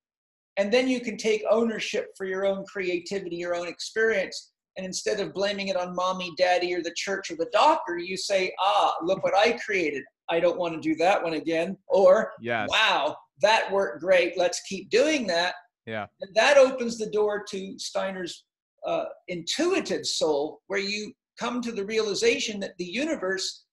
[0.58, 4.52] And then you can take ownership for your own creativity, your own experience.
[4.76, 8.18] And instead of blaming it on mommy, daddy, or the church or the doctor, you
[8.18, 10.04] say, ah, look what I created.
[10.30, 11.78] I don't want to do that one again.
[11.88, 12.70] Or, Yes.
[12.72, 14.38] wow, that worked great.
[14.38, 15.56] Let's keep doing that.
[15.86, 16.08] Yeah.
[16.22, 18.46] And that opens the door to Steiner's
[18.86, 23.66] uh, intuitive soul, where you come to the realization that the universe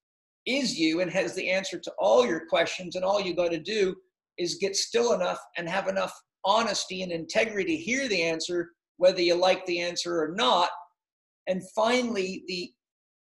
[0.47, 3.59] is you and has the answer to all your questions, and all you got to
[3.59, 3.95] do
[4.39, 6.12] is get still enough and have enough
[6.45, 10.70] honesty and integrity to hear the answer, whether you like the answer or not.
[11.47, 12.72] And finally, the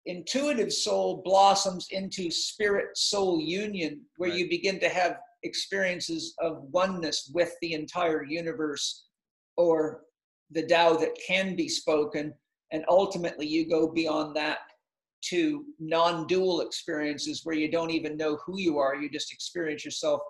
[0.05, 4.39] intuitive soul blossoms into spirit soul union, where Right.
[4.39, 9.05] you begin to have experiences of oneness with the entire universe
[9.57, 10.05] or
[10.49, 12.33] the Tao that can be spoken.
[12.71, 14.59] And ultimately, you go beyond that
[15.25, 18.95] to non dual experiences where you don't even know who you are.
[18.95, 20.21] You just experience yourself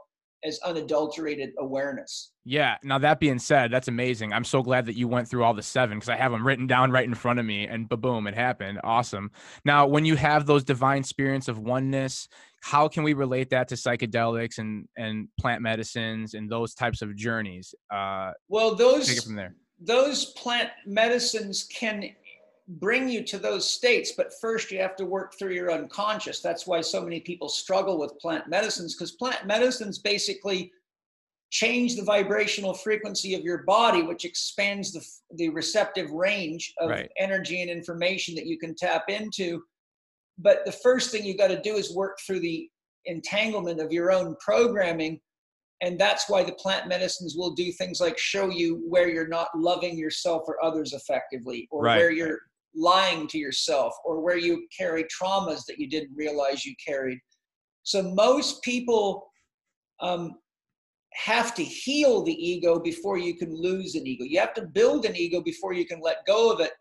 [0.44, 2.32] as unadulterated awareness.
[2.46, 2.78] Yeah.
[2.84, 4.34] Now that being said, that's amazing.
[4.34, 6.66] I'm so glad that you went through all the seven because I have them written
[6.68, 8.80] down right in front of me, and boom, it happened.
[8.84, 9.32] Awesome.
[9.66, 12.28] Now, when you have those divine spirits of oneness,
[12.62, 17.16] how can we relate that to psychedelics and and plant medicines and those types of
[17.16, 17.74] journeys?
[17.94, 19.56] Uh, Well, take it those from there.
[19.80, 22.04] those plant medicines can
[22.80, 26.40] bring you to those states, but first you have to work through your unconscious.
[26.42, 30.72] That's why so many people struggle with plant medicines because plant medicines basically
[31.50, 35.06] change the vibrational frequency of your body, which expands the,
[35.36, 37.12] the receptive range of Right.
[37.18, 39.62] energy and information that you can tap into.
[40.38, 42.70] But the first thing you got to do is work through the
[43.06, 45.20] entanglement of your own programming
[45.82, 49.48] and that's why the plant medicines will do things like show you where you're not
[49.56, 52.40] loving yourself or others effectively or Right, where you're
[52.76, 57.20] lying to yourself or where you carry traumas that you didn't realize you carried.
[57.84, 59.28] So most people
[60.00, 60.36] um,
[61.14, 64.24] have to heal the ego before you can lose an ego.
[64.24, 66.72] You have to build an ego before you can let go of it.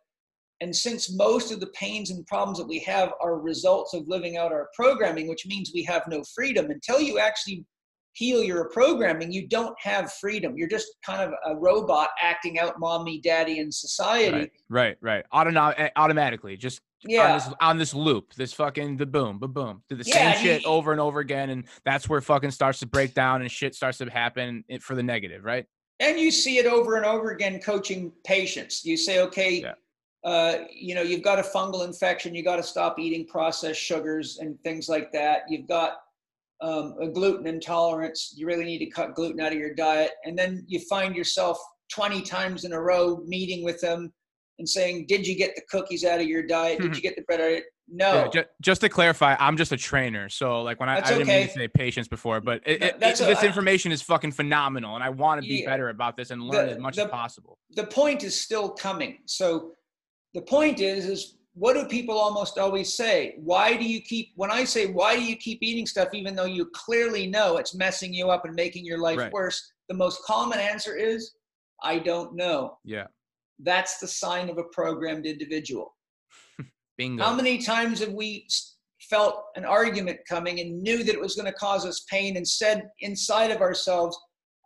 [0.61, 4.36] And since most of the pains and problems that we have are results of living
[4.36, 7.64] out our programming which means we have no freedom until you actually
[8.12, 10.56] heal your programming, you don't have freedom.
[10.56, 14.32] You're just kind of a robot acting out mommy, daddy, and society.
[14.36, 14.50] Right.
[14.68, 14.96] Right.
[15.00, 15.24] Right.
[15.32, 17.34] Autono- eh, automatically, just on Yeah.
[17.38, 20.62] this on this loop, this fucking the boom, ba boom, do the Yeah, same shit
[20.62, 23.74] you- over and over again, and that's where fucking starts to break down and shit
[23.74, 25.66] starts to happen for the negative, right?
[25.98, 28.84] And you see it over and over again coaching patients.
[28.84, 29.74] You say, okay, Yeah.
[30.24, 34.38] uh, you know, you've got a fungal infection, you got to stop eating processed sugars
[34.38, 35.42] and things like that.
[35.48, 36.00] You've got
[36.62, 40.12] um, a gluten intolerance, you really need to cut gluten out of your diet.
[40.24, 41.58] And then you find yourself
[41.92, 44.12] 20 times in a row meeting with them
[44.58, 46.80] and saying, Did you get the cookies out of your diet?
[46.80, 47.64] Did you get the bread out of it?
[47.92, 48.12] No.
[48.12, 51.26] Yeah, ju- just to clarify, I'm just a trainer, so like when I, I didn't
[51.26, 54.00] mean to say patients before, but it, it- that's it- a- this I- information is
[54.02, 55.70] fucking phenomenal, and I want to be Yeah.
[55.70, 57.58] better about this and learn The- as much the- as possible.
[57.70, 59.18] the point is still coming.
[59.26, 59.72] So
[60.34, 63.34] the point is, is what do people almost always say?
[63.36, 66.46] Why do you keep, when I say, why do you keep eating stuff, even though
[66.46, 69.30] you clearly know it's messing you up and making your life Right.
[69.30, 69.70] worse?
[69.90, 71.34] The most common answer is,
[71.82, 72.78] I don't know.
[72.82, 73.08] Yeah,
[73.58, 75.94] That's the sign of a programmed individual.
[76.96, 77.22] bingo.
[77.22, 78.48] How many times have we
[79.11, 82.48] felt an argument coming and knew that it was going to cause us pain and
[82.48, 84.18] said inside of ourselves,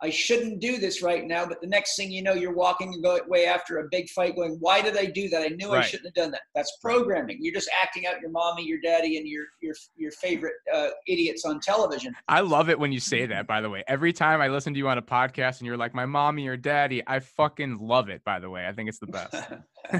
[0.04, 1.46] I shouldn't do this right now.
[1.46, 4.82] But the next thing you know, you're walking away after a big fight going, why
[4.82, 5.40] did I do that?
[5.40, 5.78] I knew right.
[5.78, 6.42] I shouldn't have done that.
[6.54, 7.38] That's programming.
[7.40, 11.46] You're just acting out your mommy, your daddy, and your, your, your favorite uh, idiots
[11.46, 12.14] on television.
[12.28, 13.82] I love it when you say that, by the way.
[13.88, 16.58] Every time I listen to you on a podcast and you're like, my mommy or
[16.58, 18.66] daddy, I fucking love it, by the way.
[18.66, 19.32] I think it's the best.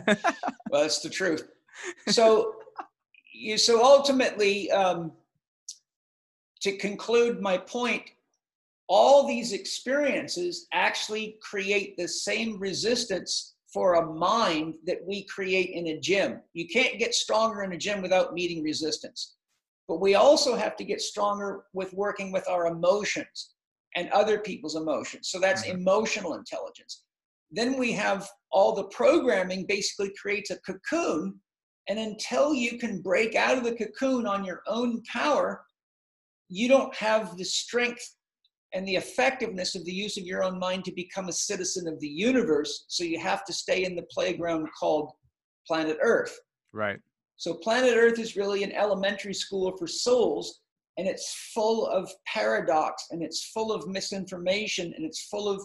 [0.70, 1.48] well, that's the truth.
[2.08, 2.56] So,
[3.32, 5.12] you, so ultimately, um,
[6.60, 8.10] to conclude my point,
[8.88, 15.88] all these experiences actually create the same resistance for a mind that we create in
[15.88, 16.40] a gym.
[16.52, 19.34] You can't get stronger in a gym without meeting resistance.
[19.88, 23.54] But we also have to get stronger with working with our emotions
[23.96, 25.28] and other people's emotions.
[25.28, 25.80] So that's mm-hmm.
[25.80, 27.02] emotional intelligence.
[27.50, 31.40] Then we have all the programming basically creates a cocoon.
[31.88, 35.64] And until you can break out of the cocoon on your own power,
[36.48, 38.16] you don't have the strength
[38.74, 41.98] and the effectiveness of the use of your own mind to become a citizen of
[42.00, 42.84] the universe.
[42.88, 45.12] So you have to stay in the playground called
[45.66, 46.36] planet Earth.
[46.72, 46.98] Right.
[47.36, 50.60] So planet Earth is really an elementary school for souls,
[50.98, 55.64] and it's full of paradox, and it's full of misinformation, and it's full of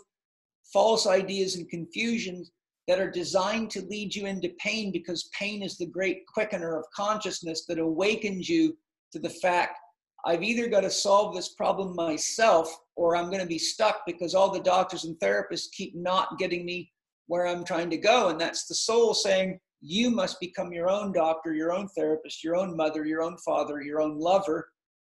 [0.72, 2.52] false ideas and confusions
[2.88, 6.86] that are designed to lead you into pain because pain is the great quickener of
[6.96, 8.78] consciousness that awakens you
[9.12, 9.80] to the fact
[10.26, 14.36] I've either got to solve this problem myself or I'm going to be stuck because
[14.36, 16.92] all the doctors and therapists keep not getting me
[17.28, 18.28] where I'm trying to go.
[18.28, 22.58] And that's the soul saying, you must become your own doctor, your own therapist, your
[22.58, 24.68] own mother, your own father, your own lover,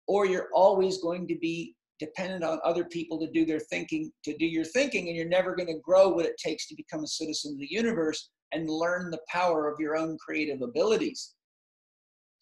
[0.07, 4.35] or you're always going to be dependent on other people to do their thinking, to
[4.35, 7.07] do your thinking, and you're never going to grow what it takes to become a
[7.07, 11.34] citizen of the universe and learn the power of your own creative abilities.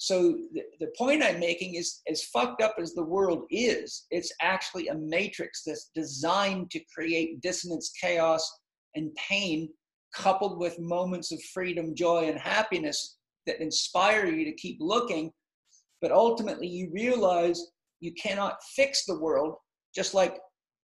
[0.04, 4.34] So the, the point I'm making is as fucked up as the world is, it's
[4.41, 8.45] actually a matrix that's designed to create dissonance, chaos,
[8.95, 9.70] and pain,
[10.14, 13.16] coupled with moments of freedom, joy, and happiness
[13.47, 15.32] that inspire you to keep looking.
[16.01, 17.66] But ultimately, you realize
[18.01, 19.56] you cannot fix the world,
[19.95, 20.38] just like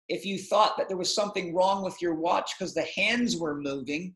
[0.07, 3.59] if you thought that there was something wrong with your watch because the hands were
[3.59, 4.15] moving,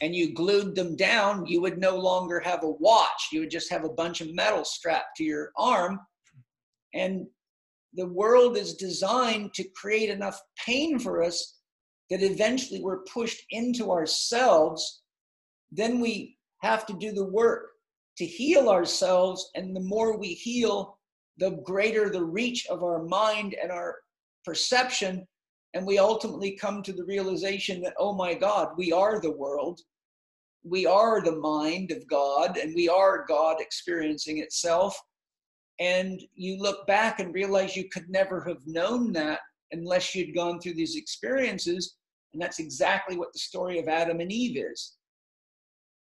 [0.00, 3.28] and you glued them down, you would no longer have a watch.
[3.32, 6.00] You would just have a bunch of metal strapped to your arm.
[6.94, 7.26] And
[7.94, 11.58] the world is designed to create enough pain for us
[12.08, 15.02] that eventually we're pushed into ourselves.
[15.70, 17.68] Then we have to do the work
[18.16, 19.50] to heal ourselves.
[19.54, 20.98] And the more we heal,
[21.36, 23.96] the greater the reach of our mind and our
[24.44, 25.26] perception
[25.74, 29.80] and we ultimately come to the realization that, oh my God, we are the world.
[30.62, 34.98] We are the mind of God, and we are God experiencing itself.
[35.78, 39.40] And you look back and realize you could never have known that
[39.72, 41.96] unless you'd gone through these experiences.
[42.32, 44.96] And that's exactly what the story of Adam and Eve is.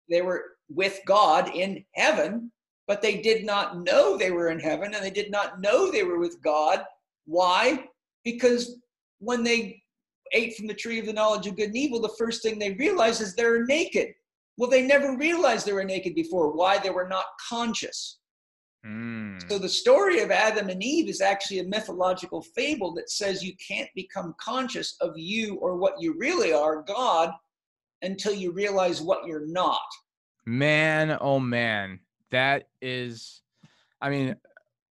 [0.08, 2.50] They were with God in heaven,
[2.88, 6.02] but they did not know they were in heaven and they did not know they
[6.02, 6.82] were with God.
[7.26, 7.84] Why?
[8.24, 8.76] Because
[9.18, 9.80] when they
[10.32, 12.72] ate from the tree of the knowledge of good and evil, the first thing they
[12.72, 14.08] realized is they're naked.
[14.60, 16.52] Well, they never realized they were naked before.
[16.52, 16.76] Why?
[16.76, 18.18] They were not conscious.
[18.86, 19.42] Mm.
[19.48, 23.54] So the story of Adam and Eve is actually a mythological fable that says you
[23.56, 27.30] can't become conscious of you or what you really are, God,
[28.02, 29.80] until you realize what you're not.
[30.44, 32.00] Man, oh man.
[32.30, 33.40] That is
[34.02, 34.36] I mean,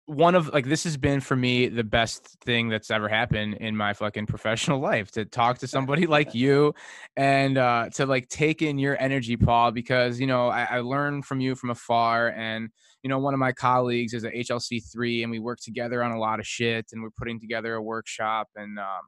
[0.06, 3.76] one of like this has been for me the best thing that's ever happened in
[3.76, 6.74] my fucking professional life to talk to somebody like you
[7.16, 11.24] and uh to like take in your energy paul because you know I, I learned
[11.24, 12.68] from you from afar and
[13.04, 16.18] you know one of my colleagues is a hlc3 and we work together on a
[16.18, 19.02] lot of shit and we're putting together a workshop and um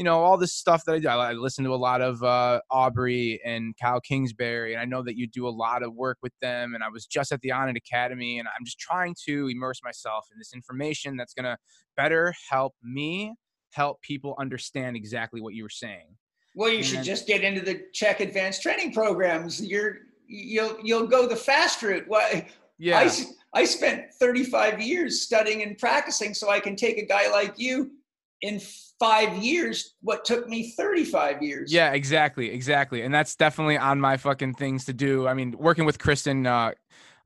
[0.00, 1.08] you know all this stuff that I do.
[1.08, 5.14] I listen to a lot of uh, Aubrey and Kyle Kingsbury, and I know that
[5.14, 6.74] you do a lot of work with them.
[6.74, 10.26] And I was just at the Onnit Academy, and I'm just trying to immerse myself
[10.32, 11.58] in this information that's going to
[11.98, 13.34] better help me
[13.72, 16.16] help people understand exactly what you were saying.
[16.54, 19.62] Well, you and should just get into the CHEK Advanced Training programs.
[19.62, 22.04] You're you'll you'll go the fast route.
[22.08, 22.48] Why?
[22.78, 23.00] Yeah.
[23.00, 27.58] I, I spent 35 years studying and practicing so I can take a guy like
[27.58, 27.90] you
[28.40, 28.62] in
[29.00, 31.72] five years what took me 35 years.
[31.72, 32.50] Yeah, exactly.
[32.50, 33.02] Exactly.
[33.02, 35.26] And that's definitely on my fucking things to do.
[35.26, 36.72] I mean, working with Kristen, uh,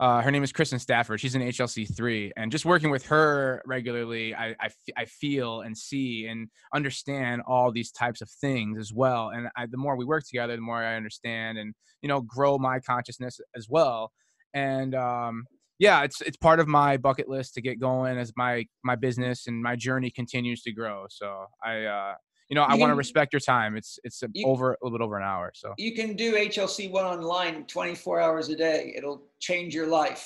[0.00, 1.20] uh, her name is Kristen Stafford.
[1.20, 5.78] She's an HLC three, and just working with her regularly, I, I, I, feel and
[5.78, 9.28] see and understand all these types of things as well.
[9.28, 12.58] And I, the more we work together, the more I understand and you know grow
[12.58, 14.10] my consciousness as well.
[14.52, 15.44] And um,
[15.84, 19.46] yeah, it's it's part of my bucket list to get going as my my business
[19.46, 21.04] and my journey continues to grow.
[21.10, 22.14] So I uh
[22.48, 23.76] you know, I want to respect your time.
[23.76, 25.52] It's it's a- You- over a little bit over an hour.
[25.54, 28.92] So You can do HLC one online 24 hours a day.
[28.96, 30.24] It'll change your life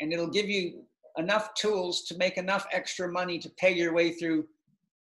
[0.00, 0.84] and it'll give you
[1.18, 4.46] enough tools to make enough extra money to pay your way through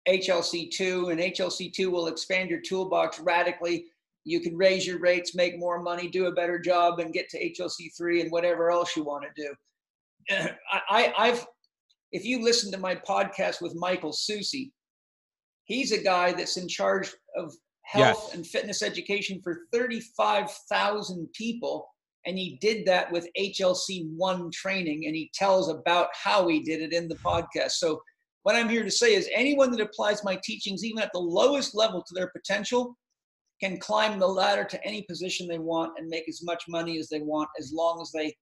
[0.07, 3.85] HLC two and HLC two will expand your toolbox radically.
[4.25, 7.37] You can raise your rates, make more money, do a better job, and get to
[7.51, 9.53] HLC three and whatever else you want to do.
[10.89, 11.45] I, I've,
[12.11, 14.71] if you listen to my podcast with Michael Susi,
[15.65, 18.35] he's a guy that's in charge of health Yes.
[18.35, 21.87] and fitness education for 35,000 people.
[22.25, 26.81] And he did that with HLC one training, and he tells about how he did
[26.81, 27.71] it in the podcast.
[27.71, 28.01] So,
[28.43, 31.75] what I'm here to say is anyone that applies my teachings, even at the lowest
[31.75, 32.97] level to their potential,
[33.61, 37.07] can climb the ladder to any position they want and make as much money as
[37.09, 38.35] they want as long as they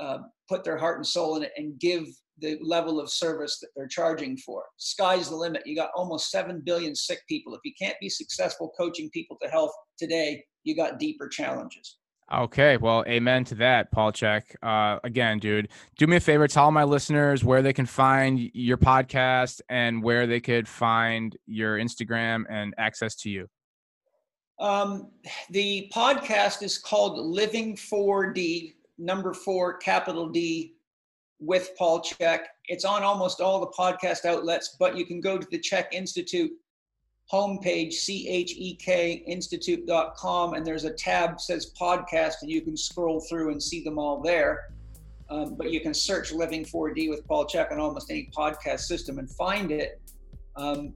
[0.00, 0.18] uh,
[0.48, 2.04] put their heart and soul in it and give
[2.38, 4.62] the level of service that they're charging for.
[4.76, 5.62] Sky's the limit.
[5.66, 7.54] You got almost 7 billion sick people.
[7.54, 11.98] If you can't be successful coaching people to health today, you got deeper challenges.
[12.32, 14.42] Okay, well, amen to that, Paul Chek.
[14.60, 18.76] Uh, again, dude, do me a favor, tell my listeners where they can find your
[18.76, 23.46] podcast and where they could find your Instagram and access to you.
[24.58, 25.12] Um,
[25.50, 30.74] the podcast is called Living 4D, number four, capital D,
[31.38, 32.40] with Paul Chek.
[32.66, 36.50] It's on almost all the podcast outlets, but you can go to the Chek Institute
[37.32, 42.76] homepage, C H E K Institute.com, and there's a tab says podcast, and you can
[42.76, 44.72] scroll through and see them all there.
[45.28, 49.18] Um, but you can search Living 4D with Paul Chek on almost any podcast system
[49.18, 50.00] and find it.
[50.54, 50.94] Um,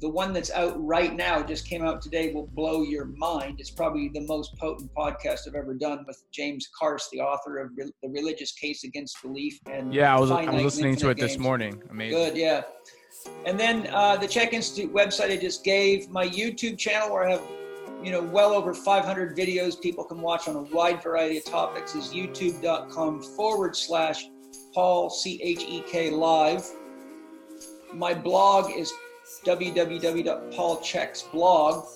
[0.00, 3.70] the one that's out right now just came out today will blow your mind it's
[3.70, 7.90] probably the most potent podcast i've ever done with james Carse, the author of Re-
[8.02, 11.32] the religious case against belief and Yeah, I was, I was listening to it this
[11.32, 11.42] Games.
[11.42, 11.82] morning.
[11.90, 12.18] Amazing.
[12.18, 12.62] good yeah
[13.46, 17.32] and then uh, the Chek Institute website i just gave my youtube channel where i
[17.32, 17.42] have
[18.02, 21.94] you know well over 500 videos people can watch on a wide variety of topics
[21.94, 24.24] is youtube.com forward slash
[24.74, 26.64] paul c-h-e-k live
[27.94, 28.92] my blog is
[29.44, 31.86] www.paulcheks blog.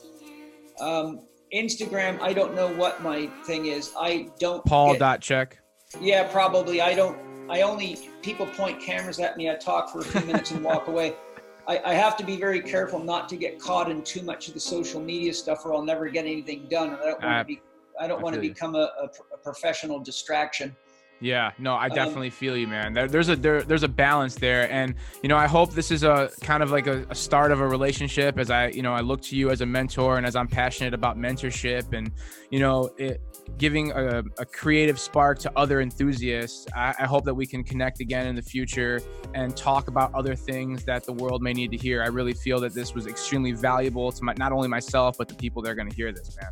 [0.81, 1.21] Um,
[1.55, 3.93] Instagram, I don't know what my thing is.
[3.99, 4.65] I don't.
[4.65, 5.59] Paul get- dot check.
[6.01, 6.81] yeah, probably.
[6.81, 7.19] I don't.
[7.49, 9.49] I only people point cameras at me.
[9.49, 11.15] I talk for a few minutes and walk away.
[11.69, 14.55] I, I have to be very careful not to get caught in too much of
[14.55, 16.91] the social media stuff, or I'll never get anything done.
[16.91, 17.63] And I don't want to be.
[17.99, 20.77] I don't want to become a, a, a professional distraction.
[21.21, 22.93] Yeah, no, I Um, definitely feel you, man.
[22.93, 26.03] There, there's a there, there's a balance there, and you know, I hope this is
[26.03, 28.39] a kind of like a, a start of a relationship.
[28.39, 30.93] As I, you know, I look to you as a mentor, and as I'm passionate
[30.93, 32.13] about mentorship, and
[32.51, 33.23] you know, it,
[33.57, 36.67] giving a, a creative spark to other enthusiasts.
[36.77, 39.01] I, I hope that we can connect again in the future
[39.35, 42.03] and talk about other things that the world may need to hear.
[42.03, 45.35] I really feel that this was extremely valuable to my, not only myself but the
[45.35, 46.51] people that are going to hear this, man.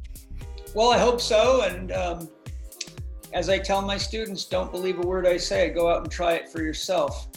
[0.74, 1.62] Well, I hope so.
[1.62, 2.28] And um,
[3.35, 5.69] as I tell my students, don't believe a word I say.
[5.70, 7.28] Go out and try it for yourself.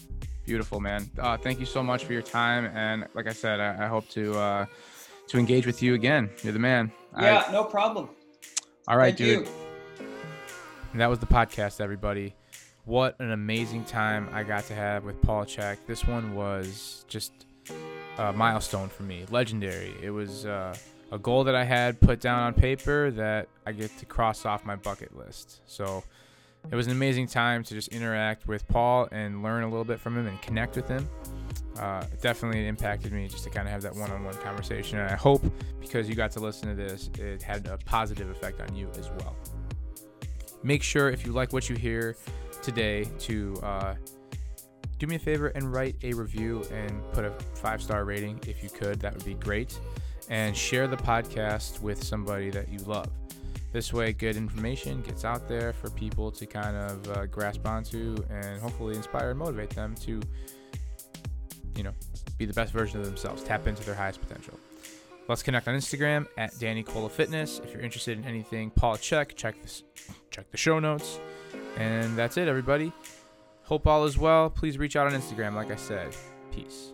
[0.46, 1.10] Beautiful, man.
[1.20, 4.08] Uh, thank you so much for your time, and like I said, I, I hope
[4.10, 4.66] to uh,
[5.28, 6.30] to engage with you again.
[6.44, 6.92] You're the man.
[7.14, 8.10] I- Yeah, no problem.
[8.88, 9.50] all right, Thank dude.
[10.94, 12.34] That was the podcast, everybody.
[12.86, 15.78] What an amazing time I got to have with Paul Chek.
[15.86, 17.34] This one was just
[18.18, 19.94] a milestone for me, legendary.
[20.02, 20.74] It was uh,
[21.12, 24.66] a goal that I had put down on paper that I get to cross off
[24.66, 25.62] my bucket list.
[25.66, 26.04] So
[26.72, 30.00] it was an amazing time to just interact with Paul and learn a little bit
[30.00, 31.08] from him and connect with him.
[31.80, 35.00] Uh, it definitely impacted me just to kind of have that one-on-one conversation.
[35.00, 35.44] And I hope
[35.80, 39.10] because you got to listen to this, it had a positive effect on you as
[39.20, 39.36] well
[40.64, 42.16] make sure if you like what you hear
[42.62, 43.96] today to uh,
[44.98, 48.64] do me a favor and write a review and put a five star rating if
[48.64, 49.80] you could that would be great
[50.30, 53.10] and share the podcast with somebody that you love
[53.74, 58.16] this way good information gets out there for people to kind of uh, grasp onto
[58.30, 60.22] and hopefully inspire and motivate them to
[61.76, 61.94] you know
[62.38, 64.58] be the best version of themselves tap into their highest potential
[65.28, 67.60] Let's connect on Instagram at Danny Cola Fitness.
[67.62, 69.84] If you're interested in anything, Paul Chek check this
[70.32, 71.20] check the show notes.
[71.76, 72.94] And that's it, everybody.
[73.64, 74.50] Hope all is well.
[74.50, 76.16] Please reach out on Instagram, like I said.
[76.52, 76.94] Peace.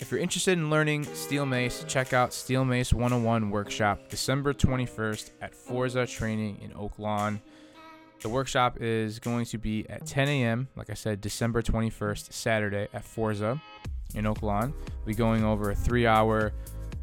[0.00, 5.30] If you're interested in learning Steel Mace, check out Steel Mace 101 Workshop December 21st
[5.42, 7.38] at Forsa Training in Oak Lawn.
[8.22, 12.88] The workshop is going to be at 10 a.m., like I said, December 21st, Saturday
[12.94, 13.60] at Forsa
[14.14, 14.72] in Oak Lawn.
[14.72, 16.54] We'll be going over a three hour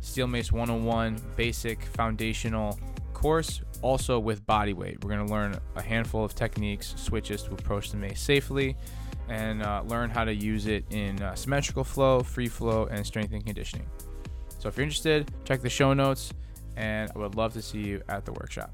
[0.01, 2.79] Steel Mace 101 basic foundational
[3.13, 5.03] course, also with body weight.
[5.03, 8.75] We're going to learn a handful of techniques, switches to approach the mace safely,
[9.29, 13.33] and uh, learn how to use it in uh, symmetrical flow, free flow, and strength
[13.33, 13.87] and conditioning.
[14.59, 16.33] So So if you're interested, check the show notes,
[16.75, 18.73] and I would love to see you at the workshop.